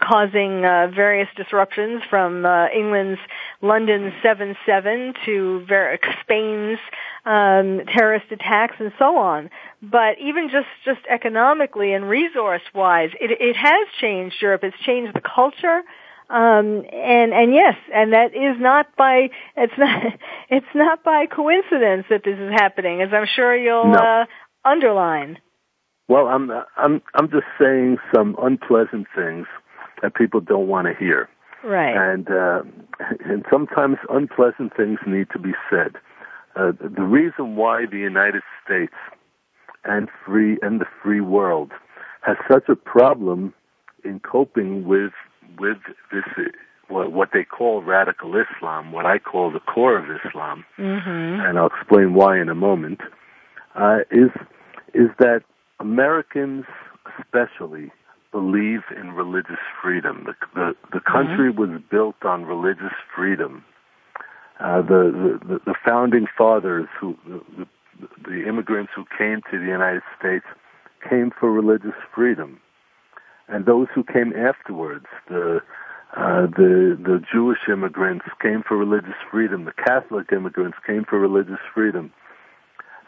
[0.00, 3.20] causing uh, various disruptions from uh, England's
[3.60, 6.78] London 7-7 to ver- Spain's
[7.24, 9.50] um, terrorist attacks and so on.
[9.80, 14.64] But even just, just economically and resource-wise, it, it has changed Europe.
[14.64, 15.82] It's changed the culture.
[16.30, 20.02] Um, and and yes, and that is not by it's not
[20.48, 23.98] it's not by coincidence that this is happening, as I'm sure you'll no.
[23.98, 24.24] uh,
[24.64, 25.38] underline.
[26.08, 29.46] Well, I'm I'm I'm just saying some unpleasant things
[30.00, 31.28] that people don't want to hear.
[31.64, 31.94] Right.
[31.94, 32.62] And uh,
[33.26, 35.96] and sometimes unpleasant things need to be said.
[36.54, 38.92] Uh, the reason why the United States
[39.84, 41.72] and free and the free world
[42.20, 43.54] has such a problem
[44.04, 45.12] in coping with
[45.58, 45.78] with
[46.12, 46.24] this
[46.88, 51.40] what, what they call radical Islam, what I call the core of Islam, mm-hmm.
[51.40, 53.00] and I'll explain why in a moment,
[53.74, 54.30] uh, is
[54.94, 55.42] is that
[55.80, 56.64] Americans
[57.18, 57.90] especially
[58.30, 60.26] believe in religious freedom.
[60.26, 61.72] The the, the country mm-hmm.
[61.72, 63.64] was built on religious freedom.
[64.62, 67.66] Uh, the, the the founding fathers, who the,
[68.24, 70.44] the immigrants who came to the United States,
[71.08, 72.60] came for religious freedom,
[73.48, 75.60] and those who came afterwards, the
[76.16, 79.64] uh, the the Jewish immigrants came for religious freedom.
[79.64, 82.12] The Catholic immigrants came for religious freedom,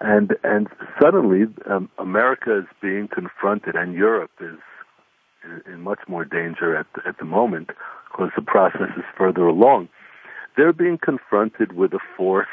[0.01, 0.67] and and
[1.01, 4.59] suddenly um, America is being confronted, and Europe is
[5.67, 7.71] in much more danger at the, at the moment
[8.11, 9.89] because the process is further along.
[10.57, 12.47] They're being confronted with a force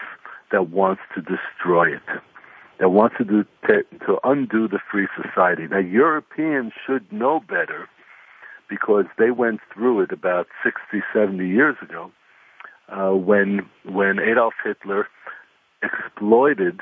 [0.51, 2.21] that wants to destroy it,
[2.79, 5.67] that wants to do, to, to undo the free society.
[5.69, 7.87] Now, Europeans should know better
[8.69, 12.11] because they went through it about 60, 70 years ago
[12.89, 15.07] uh, when when Adolf Hitler
[15.83, 16.79] exploited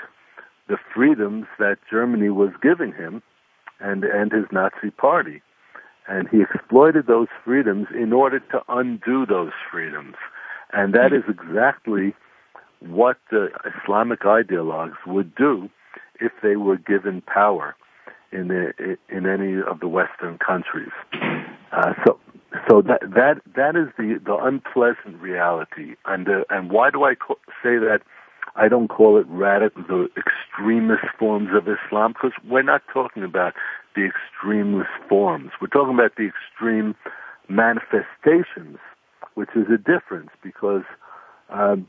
[0.67, 3.21] the freedoms that Germany was giving him
[3.79, 5.41] and and his Nazi party
[6.09, 10.15] and he exploited those freedoms in order to undo those freedoms.
[10.73, 12.13] And that is exactly
[12.79, 13.49] what the
[13.83, 15.69] Islamic ideologues would do
[16.19, 17.75] if they were given power
[18.31, 20.91] in the, in any of the Western countries.
[21.71, 22.19] Uh, so
[22.67, 27.13] so that that that is the the unpleasant reality, and uh, and why do I
[27.15, 27.99] co- say that?
[28.55, 33.53] I don't call it radical, the extremist forms of Islam, because we're not talking about
[33.95, 35.51] the extremist forms.
[35.61, 36.95] We're talking about the extreme
[37.47, 38.79] manifestations,
[39.39, 40.83] which is a difference because
[41.49, 41.87] um,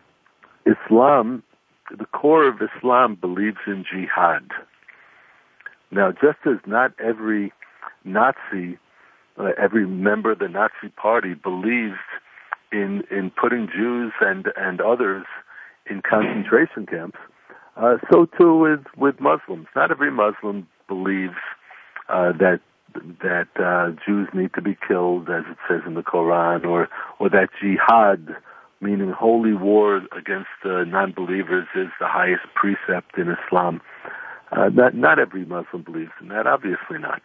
[0.65, 1.43] Islam,
[1.91, 4.49] the core of Islam believes in jihad.
[5.91, 7.53] Now, just as not every
[8.05, 8.79] Nazi,
[9.37, 11.99] uh, every member of the Nazi party believes
[12.71, 15.25] in in putting Jews and and others
[15.91, 17.19] in concentration camps,
[17.77, 19.67] uh, so too with with Muslims.
[19.75, 21.41] Not every Muslim believes
[22.09, 22.61] uh, that
[23.23, 26.89] that uh, Jews need to be killed, as it says in the Quran, or
[27.19, 28.37] or that jihad,
[28.81, 33.81] meaning holy war against uh, non-believers, is the highest precept in Islam.
[34.53, 37.23] Uh, not not every Muslim believes in that, obviously not,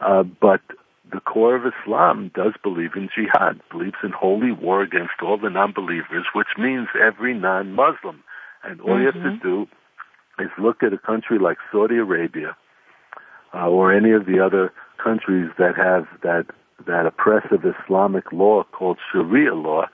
[0.00, 0.60] uh, but
[1.12, 5.50] the core of Islam does believe in jihad, believes in holy war against all the
[5.50, 8.22] non-believers, which means every non-Muslim.
[8.64, 9.00] And all mm-hmm.
[9.00, 9.48] you have to mm-hmm.
[9.48, 9.66] do
[10.38, 12.56] is look at a country like Saudi Arabia,
[13.54, 16.46] uh, or any of the other countries that have that
[16.86, 19.86] that oppressive Islamic law called Sharia law,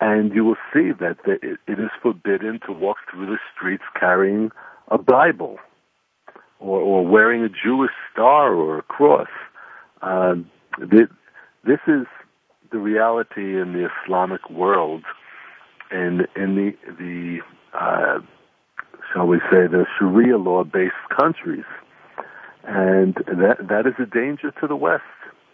[0.00, 4.50] and you will see that it is forbidden to walk through the streets carrying
[4.88, 5.58] a Bible
[6.58, 9.28] or, or wearing a Jewish star or a cross.
[10.02, 11.08] Um, this,
[11.64, 12.06] this is
[12.72, 15.04] the reality in the Islamic world,
[15.90, 17.38] and in the the
[17.78, 18.20] uh,
[19.12, 21.64] shall we say the Sharia law-based countries.
[22.64, 25.02] And that, that is a danger to the West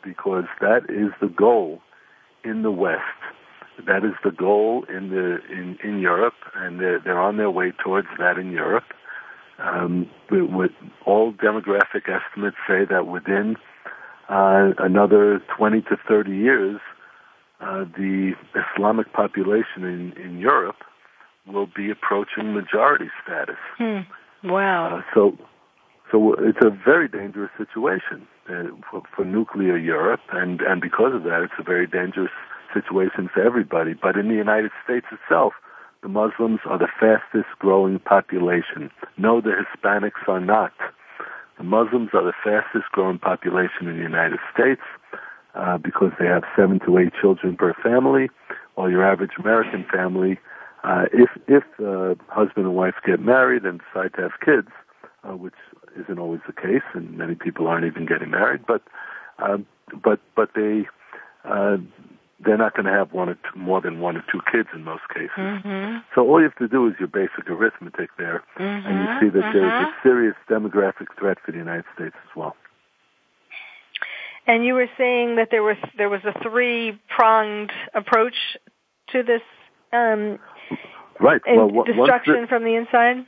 [0.03, 1.81] because that is the goal
[2.45, 3.03] in the West.
[3.87, 7.73] That is the goal in the in, in Europe, and they're, they're on their way
[7.73, 8.85] towards that in Europe.
[9.59, 10.73] Um, with
[11.05, 13.57] all demographic estimates say that within
[14.29, 16.81] uh, another 20 to 30 years,
[17.61, 20.77] uh, the Islamic population in, in Europe
[21.47, 23.57] will be approaching majority status.
[23.79, 24.01] Hmm.
[24.45, 24.99] Wow.
[24.99, 25.39] Uh, so
[26.11, 31.25] so it's a very dangerous situation uh, for, for nuclear Europe, and, and because of
[31.25, 32.31] that, it's a very dangerous
[32.73, 33.95] situation for everybody.
[33.95, 35.55] But in the United States itself,
[36.03, 38.91] the Muslims are the fastest growing population.
[39.17, 40.73] No, the Hispanics are not.
[41.59, 44.83] The Muslims are the fastest growing population in the United States
[45.55, 48.29] uh, because they have seven to eight children per family,
[48.75, 50.39] while your average American family,
[50.85, 54.69] uh, if if uh, husband and wife get married and decide to have kids,
[55.25, 55.55] uh, which
[56.03, 58.63] isn't always the case, and many people aren't even getting married.
[58.67, 58.83] But
[59.39, 59.67] um,
[60.03, 60.87] but but they
[61.45, 61.77] uh,
[62.45, 64.85] they're not going to have one or two, more than one or two kids in
[64.85, 65.31] most cases.
[65.37, 65.99] Mm-hmm.
[66.15, 68.87] So all you have to do is your basic arithmetic there, mm-hmm.
[68.87, 69.59] and you see that mm-hmm.
[69.59, 72.57] there's a serious demographic threat for the United States as well.
[74.47, 78.37] And you were saying that there was there was a three pronged approach
[79.09, 79.43] to this
[79.93, 80.39] um,
[81.19, 83.27] right well, destruction the, from the inside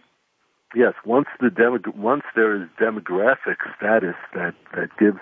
[0.75, 5.19] yes, once the demo, once there is demographic status that that gives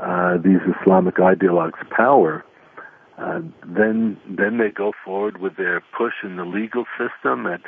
[0.00, 2.44] uh, these Islamic ideologues power,
[3.18, 7.60] uh, then then they go forward with their push in the legal system at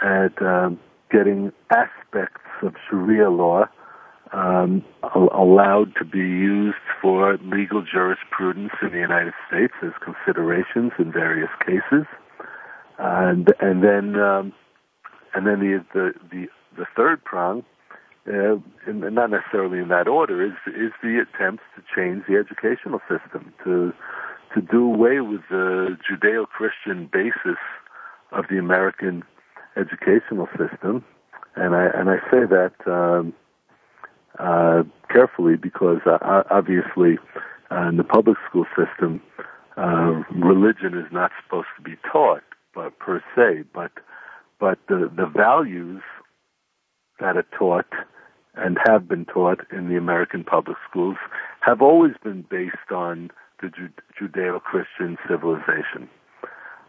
[0.00, 0.78] at um,
[1.10, 3.64] getting aspects of Sharia law
[4.32, 4.84] um,
[5.14, 11.50] allowed to be used for legal jurisprudence in the United States as considerations in various
[11.64, 12.06] cases,
[12.98, 14.20] and and then.
[14.20, 14.52] Um,
[15.36, 16.46] and then the the the,
[16.78, 17.62] the third prong,
[18.26, 18.56] uh,
[18.86, 23.52] and not necessarily in that order, is is the attempts to change the educational system
[23.62, 23.92] to
[24.54, 27.60] to do away with the Judeo-Christian basis
[28.32, 29.22] of the American
[29.76, 31.04] educational system,
[31.54, 33.34] and I and I say that um,
[34.38, 37.18] uh, carefully because uh, obviously
[37.70, 39.20] uh, in the public school system,
[39.76, 42.42] uh, religion is not supposed to be taught,
[42.74, 43.92] but per se, but
[44.58, 46.02] but the, the values
[47.20, 47.92] that are taught
[48.54, 51.16] and have been taught in the American public schools
[51.60, 53.30] have always been based on
[53.60, 53.70] the
[54.20, 56.08] Judeo-Christian civilization.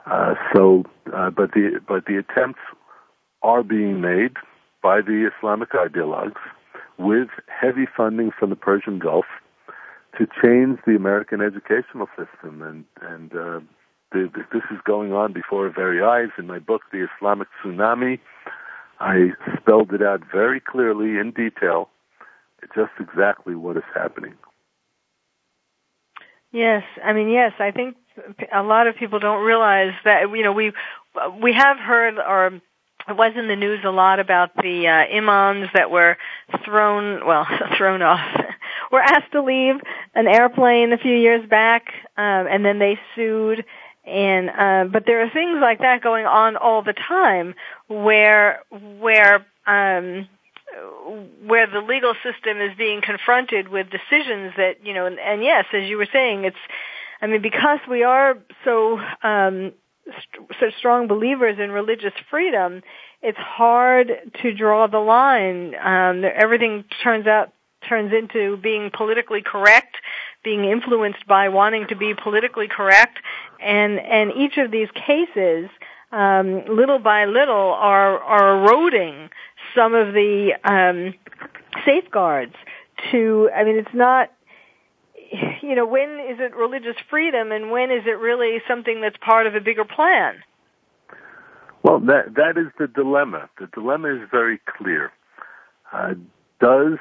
[0.06, 2.62] Uh, so, uh, but the but the attempts
[3.42, 4.34] are being made
[4.82, 6.40] by the Islamic ideologues
[6.98, 9.26] with heavy funding from the Persian Gulf
[10.18, 13.60] to change the American educational system, and and uh,
[14.12, 16.30] the, this is going on before our very eyes.
[16.38, 18.20] In my book, The Islamic Tsunami,
[19.00, 21.90] I spelled it out very clearly in detail,
[22.76, 24.34] just exactly what is happening.
[26.52, 27.98] Yes, I mean, yes, I think
[28.54, 30.72] a lot of people don't realize that, you know, we,
[31.42, 32.62] we have heard or
[33.08, 36.18] it was in the news a lot about the uh, imams that were
[36.66, 37.48] thrown, well,
[37.78, 38.20] thrown off,
[38.92, 39.76] were asked to leave
[40.14, 43.64] an airplane a few years back, um, and then they sued.
[44.08, 47.56] And uh, but there are things like that going on all the time,
[47.88, 50.28] where where um,
[51.46, 55.66] where the legal system is being confronted with decisions that you know, and, and yes,
[55.74, 56.56] as you were saying, it's
[57.22, 59.74] I mean because we are so um,
[60.06, 62.84] st- such strong believers in religious freedom,
[63.22, 65.76] it's hard to draw the line.
[65.76, 67.52] Um, everything turns out
[67.88, 69.98] turns into being politically correct,
[70.44, 73.18] being influenced by wanting to be politically correct,
[73.60, 75.70] and and each of these cases,
[76.12, 79.30] um, little by little, are are eroding
[79.76, 81.14] some of the um,
[81.86, 82.56] safeguards.
[83.12, 84.32] To I mean, it's not
[85.62, 89.48] you know, when is it religious freedom and when is it really something that's part
[89.48, 90.36] of a bigger plan?
[91.84, 93.50] Well, that that is the dilemma.
[93.60, 95.12] The dilemma is very clear.
[95.94, 96.16] Uh,
[96.60, 96.98] does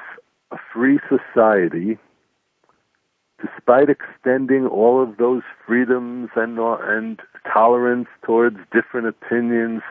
[0.51, 1.97] a free society,
[3.41, 7.19] despite extending all of those freedoms and and
[7.51, 9.81] tolerance towards different opinions,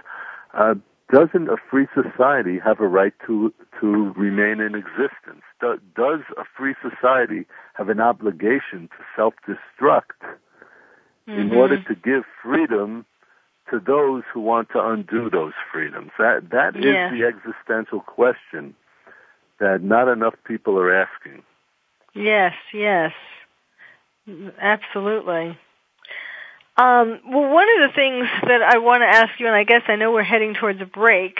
[0.54, 0.74] uh,
[1.12, 5.42] doesn't a free society have a right to to remain in existence?
[5.60, 10.18] Do, does a free society have an obligation to self-destruct
[11.28, 11.38] mm-hmm.
[11.38, 13.06] in order to give freedom
[13.70, 16.10] to those who want to undo those freedoms.
[16.18, 17.06] That that yeah.
[17.06, 18.74] is the existential question
[19.58, 21.42] that not enough people are asking.
[22.16, 23.12] Yes, yes,
[24.58, 25.58] absolutely.
[26.78, 29.82] Um, well, one of the things that I want to ask you, and I guess
[29.88, 31.38] I know we're heading towards a break,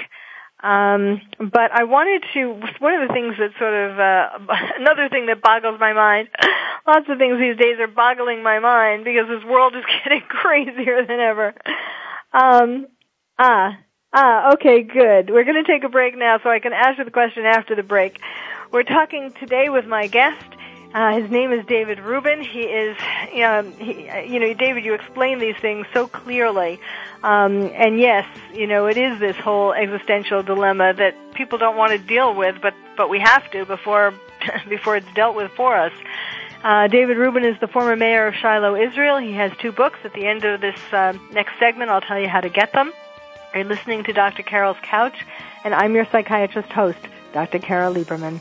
[0.62, 2.48] um, but I wanted to.
[2.78, 6.28] One of the things that sort of uh, another thing that boggles my mind.
[6.86, 11.04] Lots of things these days are boggling my mind because this world is getting crazier
[11.06, 11.54] than ever.
[12.32, 12.86] Um,
[13.38, 13.78] ah,
[14.12, 15.30] ah, okay, good.
[15.30, 17.82] We're going to take a break now so I can answer the question after the
[17.82, 18.18] break.
[18.72, 20.46] We're talking today with my guest.
[20.94, 22.42] Uh, his name is David Rubin.
[22.42, 22.96] He is,
[23.44, 26.80] um, he, you know, David, you explain these things so clearly.
[27.22, 31.92] Um, and yes, you know, it is this whole existential dilemma that people don't want
[31.92, 34.14] to deal with, but, but we have to before,
[34.68, 35.92] before it's dealt with for us.
[36.62, 39.18] Uh, David Rubin is the former mayor of Shiloh, Israel.
[39.18, 39.98] He has two books.
[40.04, 42.92] At the end of this uh, next segment, I'll tell you how to get them.
[43.54, 44.42] You're listening to Dr.
[44.42, 45.24] Carol's Couch,
[45.64, 46.98] and I'm your psychiatrist host,
[47.32, 47.58] Dr.
[47.58, 48.40] Carol Lieberman.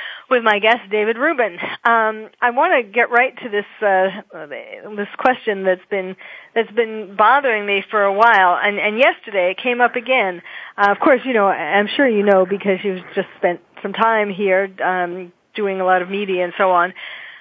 [0.31, 1.57] with my guest David Rubin.
[1.83, 4.47] Um, I want to get right to this uh,
[4.95, 6.15] this question that's been
[6.55, 10.41] that's been bothering me for a while, and, and yesterday it came up again.
[10.77, 14.29] Uh, of course, you know I'm sure you know because you've just spent some time
[14.31, 16.93] here um, doing a lot of media and so on.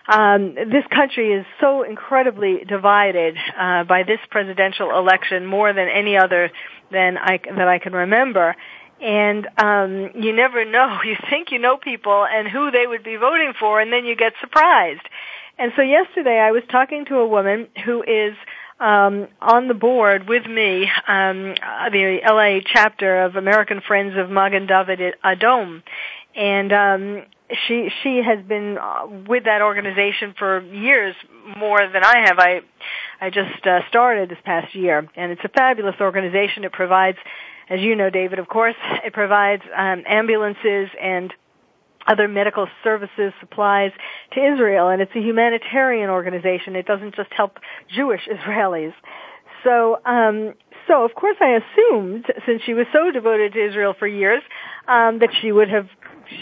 [0.09, 6.16] Um, this country is so incredibly divided uh, by this presidential election more than any
[6.16, 6.51] other
[6.91, 8.57] than I, that I can remember
[9.01, 13.16] and um you never know you think you know people and who they would be
[13.16, 15.07] voting for and then you get surprised
[15.59, 18.34] and so yesterday i was talking to a woman who is
[18.78, 21.55] um on the board with me um
[21.92, 25.82] the la chapter of american friends of magen david adom
[26.34, 27.22] and um,
[27.66, 31.14] she she has been uh, with that organization for years
[31.57, 32.38] more than I have.
[32.38, 32.61] I
[33.20, 36.64] I just uh, started this past year, and it's a fabulous organization.
[36.64, 37.18] It provides,
[37.70, 41.32] as you know, David, of course, it provides um, ambulances and
[42.06, 43.92] other medical services, supplies
[44.32, 46.74] to Israel, and it's a humanitarian organization.
[46.74, 47.58] It doesn't just help
[47.94, 48.94] Jewish Israelis.
[49.62, 50.54] So, um,
[50.88, 54.42] so of course, I assumed since she was so devoted to Israel for years
[54.88, 55.86] um, that she would have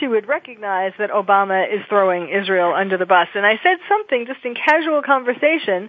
[0.00, 3.28] she would recognize that Obama is throwing Israel under the bus.
[3.34, 5.88] And I said something just in casual conversation,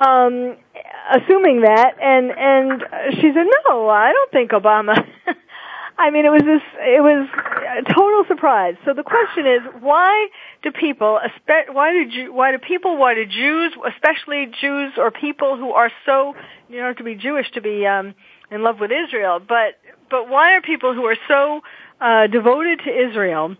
[0.00, 0.56] um,
[1.12, 2.82] assuming that, and and
[3.14, 5.06] she said, "No, I don't think Obama."
[6.00, 8.74] I mean, it was this, it was a total surprise.
[8.86, 10.28] So the question is, why
[10.62, 11.20] do people,
[11.72, 16.34] why do why do people, why do Jews, especially Jews or people who are so,
[16.70, 18.14] you have to be Jewish to be um,
[18.50, 19.76] in love with Israel, but
[20.10, 21.60] but why are people who are so
[22.00, 23.56] uh, devoted to Israel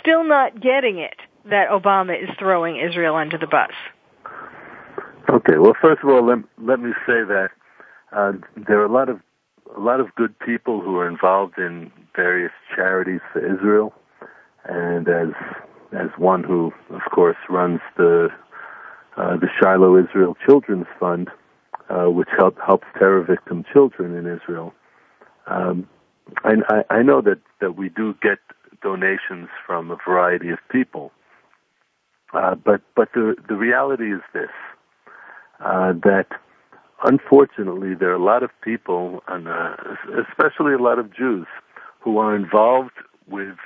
[0.00, 1.16] still not getting it
[1.46, 3.72] that Obama is throwing Israel under the bus?
[5.30, 5.58] Okay.
[5.58, 7.48] Well, first of all, let let me say that
[8.12, 9.20] uh, there are a lot of
[9.76, 13.92] a lot of good people who are involved in various charities for Israel,
[14.64, 15.28] and as
[15.92, 18.28] as one who, of course, runs the
[19.16, 21.28] uh, the Shiloh Israel Children's Fund,
[21.90, 24.72] uh, which help, helps terror victim children in Israel.
[25.46, 25.88] Um,
[26.44, 28.38] I, I, know that that we do get
[28.82, 31.10] donations from a variety of people,
[32.32, 34.50] uh, but but the the reality is this:
[35.64, 36.26] uh, that
[37.04, 39.76] unfortunately, there are a lot of people, and uh,
[40.28, 41.46] especially a lot of Jews,
[42.00, 42.92] who are involved
[43.28, 43.56] with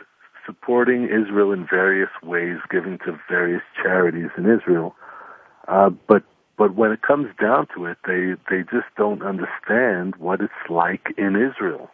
[0.47, 4.95] supporting Israel in various ways, giving to various charities in Israel.
[5.69, 6.23] Uh, but
[6.59, 11.15] but when it comes down to it, they they just don't understand what it's like
[11.17, 11.91] in Israel,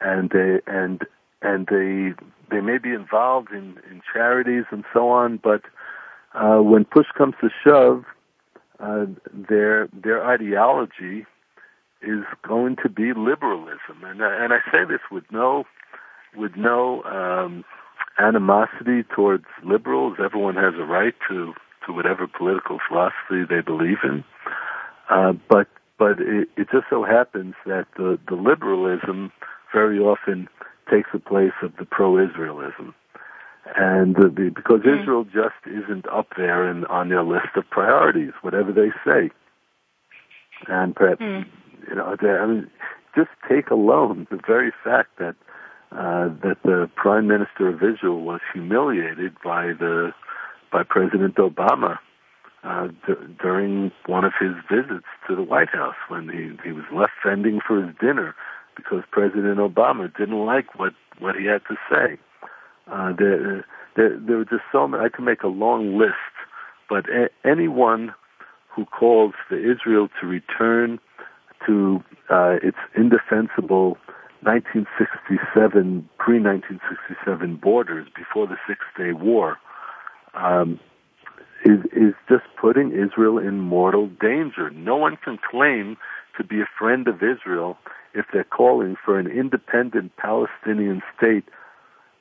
[0.00, 1.02] and they and
[1.42, 2.14] and they
[2.50, 5.62] they may be involved in in charities and so on, but
[6.34, 8.04] uh, when push comes to shove,
[8.80, 11.26] uh, their their ideology
[12.02, 15.64] is going to be liberalism, and and I say this with no
[16.36, 17.64] with no um,
[18.18, 20.18] animosity towards liberals.
[20.22, 21.54] Everyone has a right to
[21.86, 24.24] to whatever political philosophy they believe in,
[25.10, 25.66] uh, but
[25.98, 29.32] but it, it just so happens that the the liberalism
[29.72, 30.48] very often
[30.90, 32.94] takes the place of the pro-Israelism
[33.76, 35.00] and uh, the, because mm.
[35.00, 39.30] Israel just isn't up there in, on their list of priorities, whatever they say.
[40.66, 41.44] And perhaps, mm.
[41.88, 42.70] you know, I mean,
[43.14, 45.36] just take alone the very fact that
[45.92, 50.12] uh, that the Prime Minister of Israel was humiliated by the
[50.70, 51.98] by President Obama
[52.62, 56.84] uh, d- during one of his visits to the White House when he he was
[56.92, 58.34] left fending for his dinner
[58.76, 62.18] because President Obama didn't like what what he had to say.
[62.90, 63.64] Uh, there,
[63.96, 65.04] there, there are just so many.
[65.04, 66.12] I can make a long list,
[66.88, 68.14] but a- anyone
[68.74, 70.98] who calls for Israel to return
[71.66, 73.98] to uh, its indefensible
[74.42, 79.58] 1967, pre-1967 borders before the Six Day War,
[80.34, 80.78] um,
[81.64, 84.70] is is just putting Israel in mortal danger.
[84.70, 85.96] No one can claim
[86.36, 87.76] to be a friend of Israel
[88.14, 91.44] if they're calling for an independent Palestinian state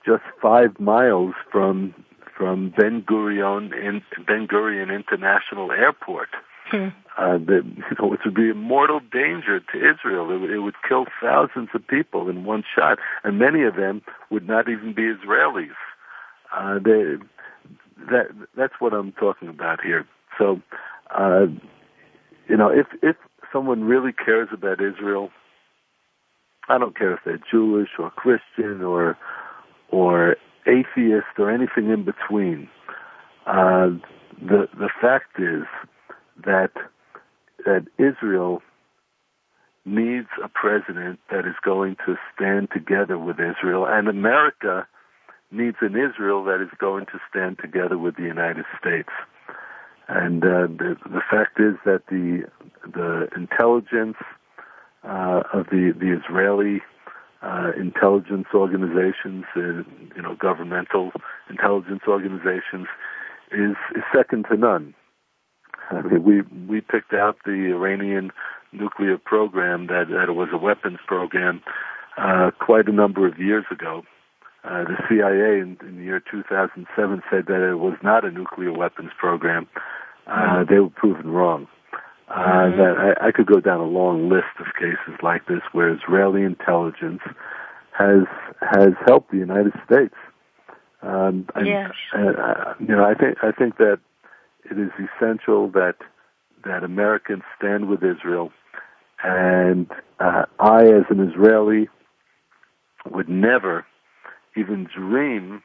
[0.07, 1.93] just five miles from
[2.35, 6.29] from Ben Gurion in Ben Gurion International Airport.
[6.69, 6.89] Hmm.
[7.17, 10.31] Uh, that you know, it would be a mortal danger to Israel.
[10.31, 14.47] It, it would kill thousands of people in one shot, and many of them would
[14.47, 15.69] not even be Israelis.
[16.55, 17.17] Uh, they,
[18.11, 20.05] that that's what I'm talking about here.
[20.37, 20.61] So,
[21.13, 21.47] uh,
[22.47, 23.15] you know, if if
[23.51, 25.31] someone really cares about Israel,
[26.69, 29.17] I don't care if they're Jewish or Christian or
[29.89, 30.35] or
[30.65, 32.69] atheist or anything in between.
[33.45, 33.89] Uh,
[34.41, 35.63] the the fact is
[36.45, 36.71] that
[37.65, 38.61] that Israel
[39.85, 44.85] needs a president that is going to stand together with Israel, and America
[45.51, 49.09] needs an Israel that is going to stand together with the United States.
[50.09, 52.43] And uh, the, the fact is that the
[52.85, 54.17] the intelligence
[55.03, 56.81] uh, of the the Israeli
[57.41, 59.83] uh, intelligence organizations, uh,
[60.15, 61.11] you know, governmental
[61.49, 62.87] intelligence organizations,
[63.51, 64.93] is, is second to none.
[65.89, 68.31] I mean, we we picked out the Iranian
[68.73, 71.61] nuclear program that that was a weapons program
[72.17, 74.03] uh, quite a number of years ago.
[74.63, 78.73] Uh, the CIA in, in the year 2007 said that it was not a nuclear
[78.73, 79.67] weapons program.
[80.25, 80.65] Uh.
[80.69, 81.67] They were proven wrong.
[82.29, 82.77] Uh, mm-hmm.
[82.77, 86.43] that I, I could go down a long list of cases like this where Israeli
[86.43, 87.21] intelligence
[87.97, 88.23] has
[88.59, 90.13] has helped the United States
[91.01, 91.91] Um, and, yes.
[92.13, 93.99] Uh, you know, I think I think that
[94.69, 95.95] it is essential that
[96.65, 98.51] that Americans stand with Israel,
[99.23, 99.87] and
[100.19, 101.87] uh, I, as an Israeli,
[103.09, 103.85] would never
[104.55, 105.61] even dream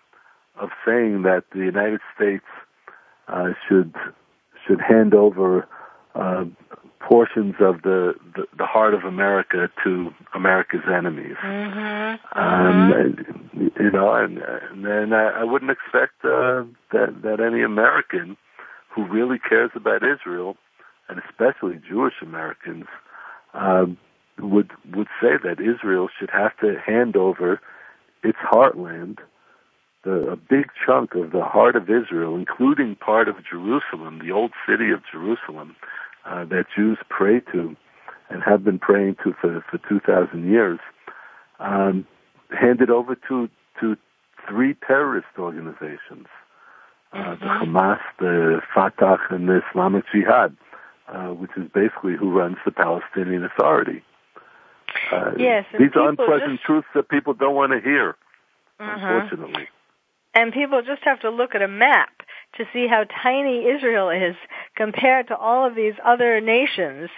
[0.60, 2.44] of saying that the United States
[3.26, 3.94] uh, should
[4.66, 5.66] should hand over
[6.14, 6.44] uh,
[7.00, 11.36] portions of the, the, the heart of America to America's enemies.
[11.42, 12.38] Mm-hmm.
[12.38, 17.62] Um, and, you know, and, and then I, I wouldn't expect uh, that that any
[17.62, 18.36] American
[18.94, 20.56] who really cares about Israel,
[21.08, 22.86] and especially Jewish Americans,
[23.54, 23.86] uh,
[24.38, 27.60] would would say that Israel should have to hand over
[28.22, 29.18] its heartland,
[30.04, 34.52] the, a big chunk of the heart of Israel, including part of Jerusalem, the old
[34.68, 35.74] city of Jerusalem,
[36.24, 37.76] uh, that Jews pray to
[38.30, 40.78] and have been praying to for, for 2,000 years,
[41.60, 42.06] um,
[42.58, 43.48] handed over to,
[43.80, 43.96] to
[44.48, 46.26] three terrorist organizations,
[47.12, 50.56] uh, the Hamas, the Fatah, and the Islamic Jihad,
[51.08, 54.02] uh, which is basically who runs the Palestinian Authority.
[55.10, 58.16] Uh, yes, these are unpleasant just- truths that people don't want to hear,
[58.80, 58.94] Mhm.
[58.94, 59.68] unfortunately.
[60.34, 62.22] And people just have to look at a map
[62.56, 64.36] to see how tiny Israel is
[64.76, 67.10] compared to all of these other nations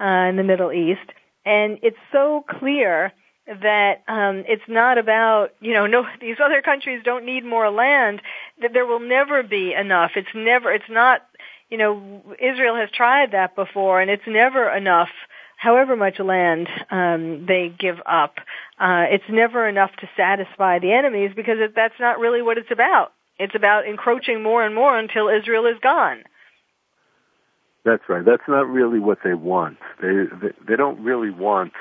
[0.00, 1.12] uh, in the Middle East.
[1.44, 3.12] And it's so clear
[3.46, 8.22] that um, it's not about you know no these other countries don't need more land
[8.60, 10.12] that there will never be enough.
[10.16, 11.22] It's never it's not
[11.68, 15.08] you know Israel has tried that before and it's never enough
[15.56, 18.36] however much land um, they give up.
[18.78, 23.12] Uh, it's never enough to satisfy the enemies because that's not really what it's about
[23.40, 26.22] it's about encroaching more and more until Israel is gone
[27.84, 28.24] That's right.
[28.24, 29.78] That's not really what they want.
[30.00, 31.72] They they, they don't really want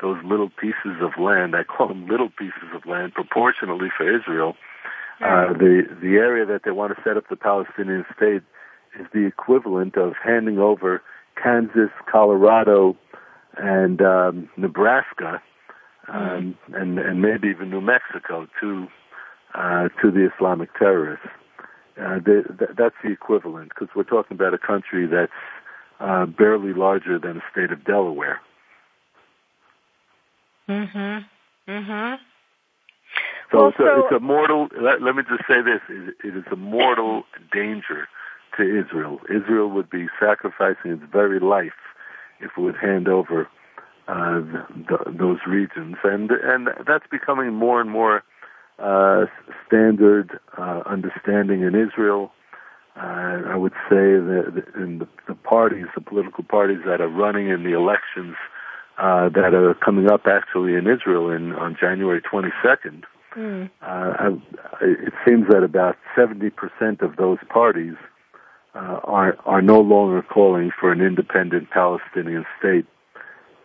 [0.00, 1.56] those little pieces of land.
[1.56, 4.54] I call them little pieces of land proportionally for Israel.
[5.20, 8.42] Uh, the the area that they want to set up the Palestinian state
[8.98, 11.02] is the equivalent of handing over
[11.42, 12.96] Kansas, Colorado,
[13.56, 15.42] and um, Nebraska,
[16.06, 18.86] um, and and maybe even New Mexico to
[19.54, 21.26] uh, to the Islamic terrorists.
[22.00, 25.32] Uh, they, th- that's the equivalent because we're talking about a country that's
[26.00, 28.40] uh, barely larger than the state of Delaware.
[30.68, 31.24] mhm
[31.68, 32.18] mhm
[33.50, 34.68] So, Well, it's, a, so- it's a mortal.
[34.80, 38.08] Let, let me just say this: it, it is a mortal danger
[38.56, 39.18] to Israel.
[39.28, 41.72] Israel would be sacrificing its very life
[42.40, 43.48] if it would hand over
[44.06, 48.22] uh, the, the, those regions, and and that's becoming more and more
[48.78, 49.26] uh,
[49.66, 52.32] standard uh, understanding in Israel.
[52.96, 57.48] Uh, I would say that in the, the parties, the political parties that are running
[57.48, 58.36] in the elections
[58.98, 63.04] uh, that are coming up actually in Israel in on January 22nd,
[63.36, 63.70] mm.
[63.82, 64.42] uh, I-
[64.80, 66.52] it seems that about 70%
[67.02, 67.94] of those parties
[68.74, 72.86] uh, are are no longer calling for an independent Palestinian state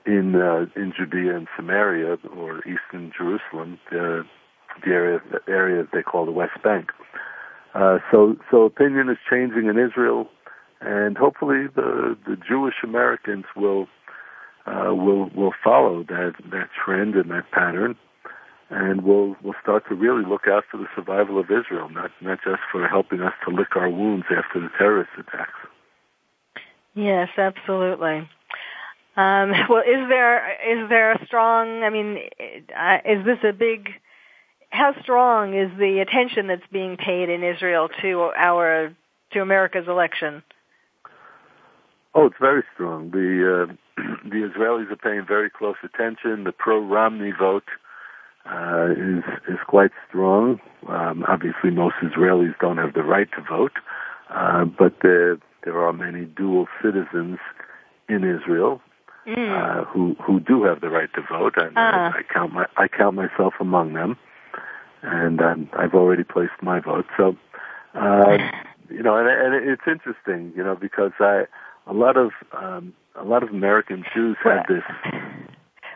[0.06, 4.26] in uh, in Judea and Samaria or eastern Jerusalem, the
[4.86, 6.92] the area the area they call the West Bank.
[7.74, 10.28] Uh, so so opinion is changing in Israel,
[10.82, 13.88] and hopefully the the Jewish Americans will
[14.66, 17.96] uh, will will follow that that trend and that pattern,
[18.70, 22.40] and we'll we'll start to really look out for the survival of Israel, not not
[22.44, 25.60] just for helping us to lick our wounds after the terrorist attacks.
[26.96, 28.30] Yes, absolutely.
[29.16, 31.84] Um, well, is there is there a strong?
[31.84, 32.18] I mean,
[32.78, 33.90] uh, is this a big?
[34.74, 38.92] How strong is the attention that's being paid in Israel to our
[39.34, 40.42] to America's election?
[42.16, 43.12] Oh, it's very strong.
[43.12, 43.74] The uh,
[44.24, 46.44] the Israelis are paying very close attention.
[46.44, 47.66] The pro Romney vote
[48.50, 50.60] uh, is is quite strong.
[50.90, 53.74] Um, obviously, most Israelis don't have the right to vote,
[54.34, 57.38] uh, but there there are many dual citizens
[58.10, 58.82] in Israel
[59.28, 62.12] uh, who who do have the right to vote, and Ah.
[62.16, 64.18] I, I count my I count myself among them,
[65.04, 67.06] and um, I've already placed my vote.
[67.18, 67.36] So,
[67.94, 68.38] uh,
[68.90, 71.46] you know, and, and it's interesting, you know, because I
[71.86, 74.84] a lot of um, a lot of American Jews have this.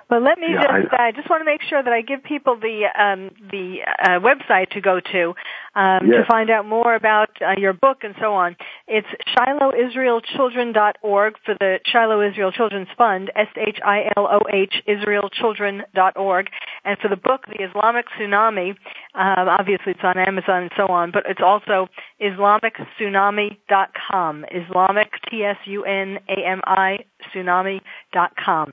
[0.10, 0.94] Well, let me Yeah, just.
[0.94, 4.20] I- I just want to make sure that I give people the um, the uh,
[4.20, 5.36] website to go to
[5.76, 8.56] um, to find out more about uh, your book and so on.
[8.88, 16.50] It's ShilohIsraelChildren.org for the Shiloh Israel Children's Fund, S H I L O H IsraelChildren.org,
[16.86, 18.72] and for the book, The Islamic Tsunami.
[19.14, 21.90] Um, obviously, it's on Amazon and so on, but it's also
[22.22, 24.46] IslamicTsunami.com.
[24.52, 27.00] Islamic T S U N A M I
[27.34, 28.72] Tsunami.com.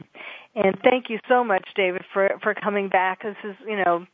[0.54, 3.22] And thank you so much, David, for for coming back.
[3.22, 4.06] This is, you know,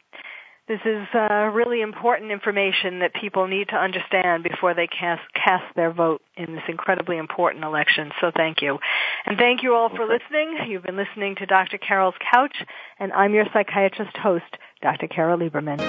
[0.71, 5.65] This is uh, really important information that people need to understand before they cast, cast
[5.75, 8.13] their vote in this incredibly important election.
[8.21, 8.79] So thank you.
[9.27, 10.59] And thank you all for listening.
[10.69, 11.77] You've been listening to Dr.
[11.77, 12.55] Carol's Couch,
[13.01, 14.45] and I'm your psychiatrist host,
[14.81, 15.09] Dr.
[15.09, 15.81] Carol Lieberman.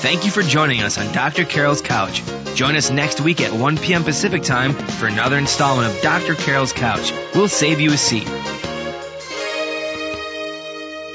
[0.00, 1.44] Thank you for joining us on Dr.
[1.44, 2.22] Carol's Couch.
[2.54, 4.04] Join us next week at 1 p.m.
[4.04, 6.34] Pacific Time for another installment of Dr.
[6.34, 7.12] Carol's Couch.
[7.34, 8.26] We'll save you a seat.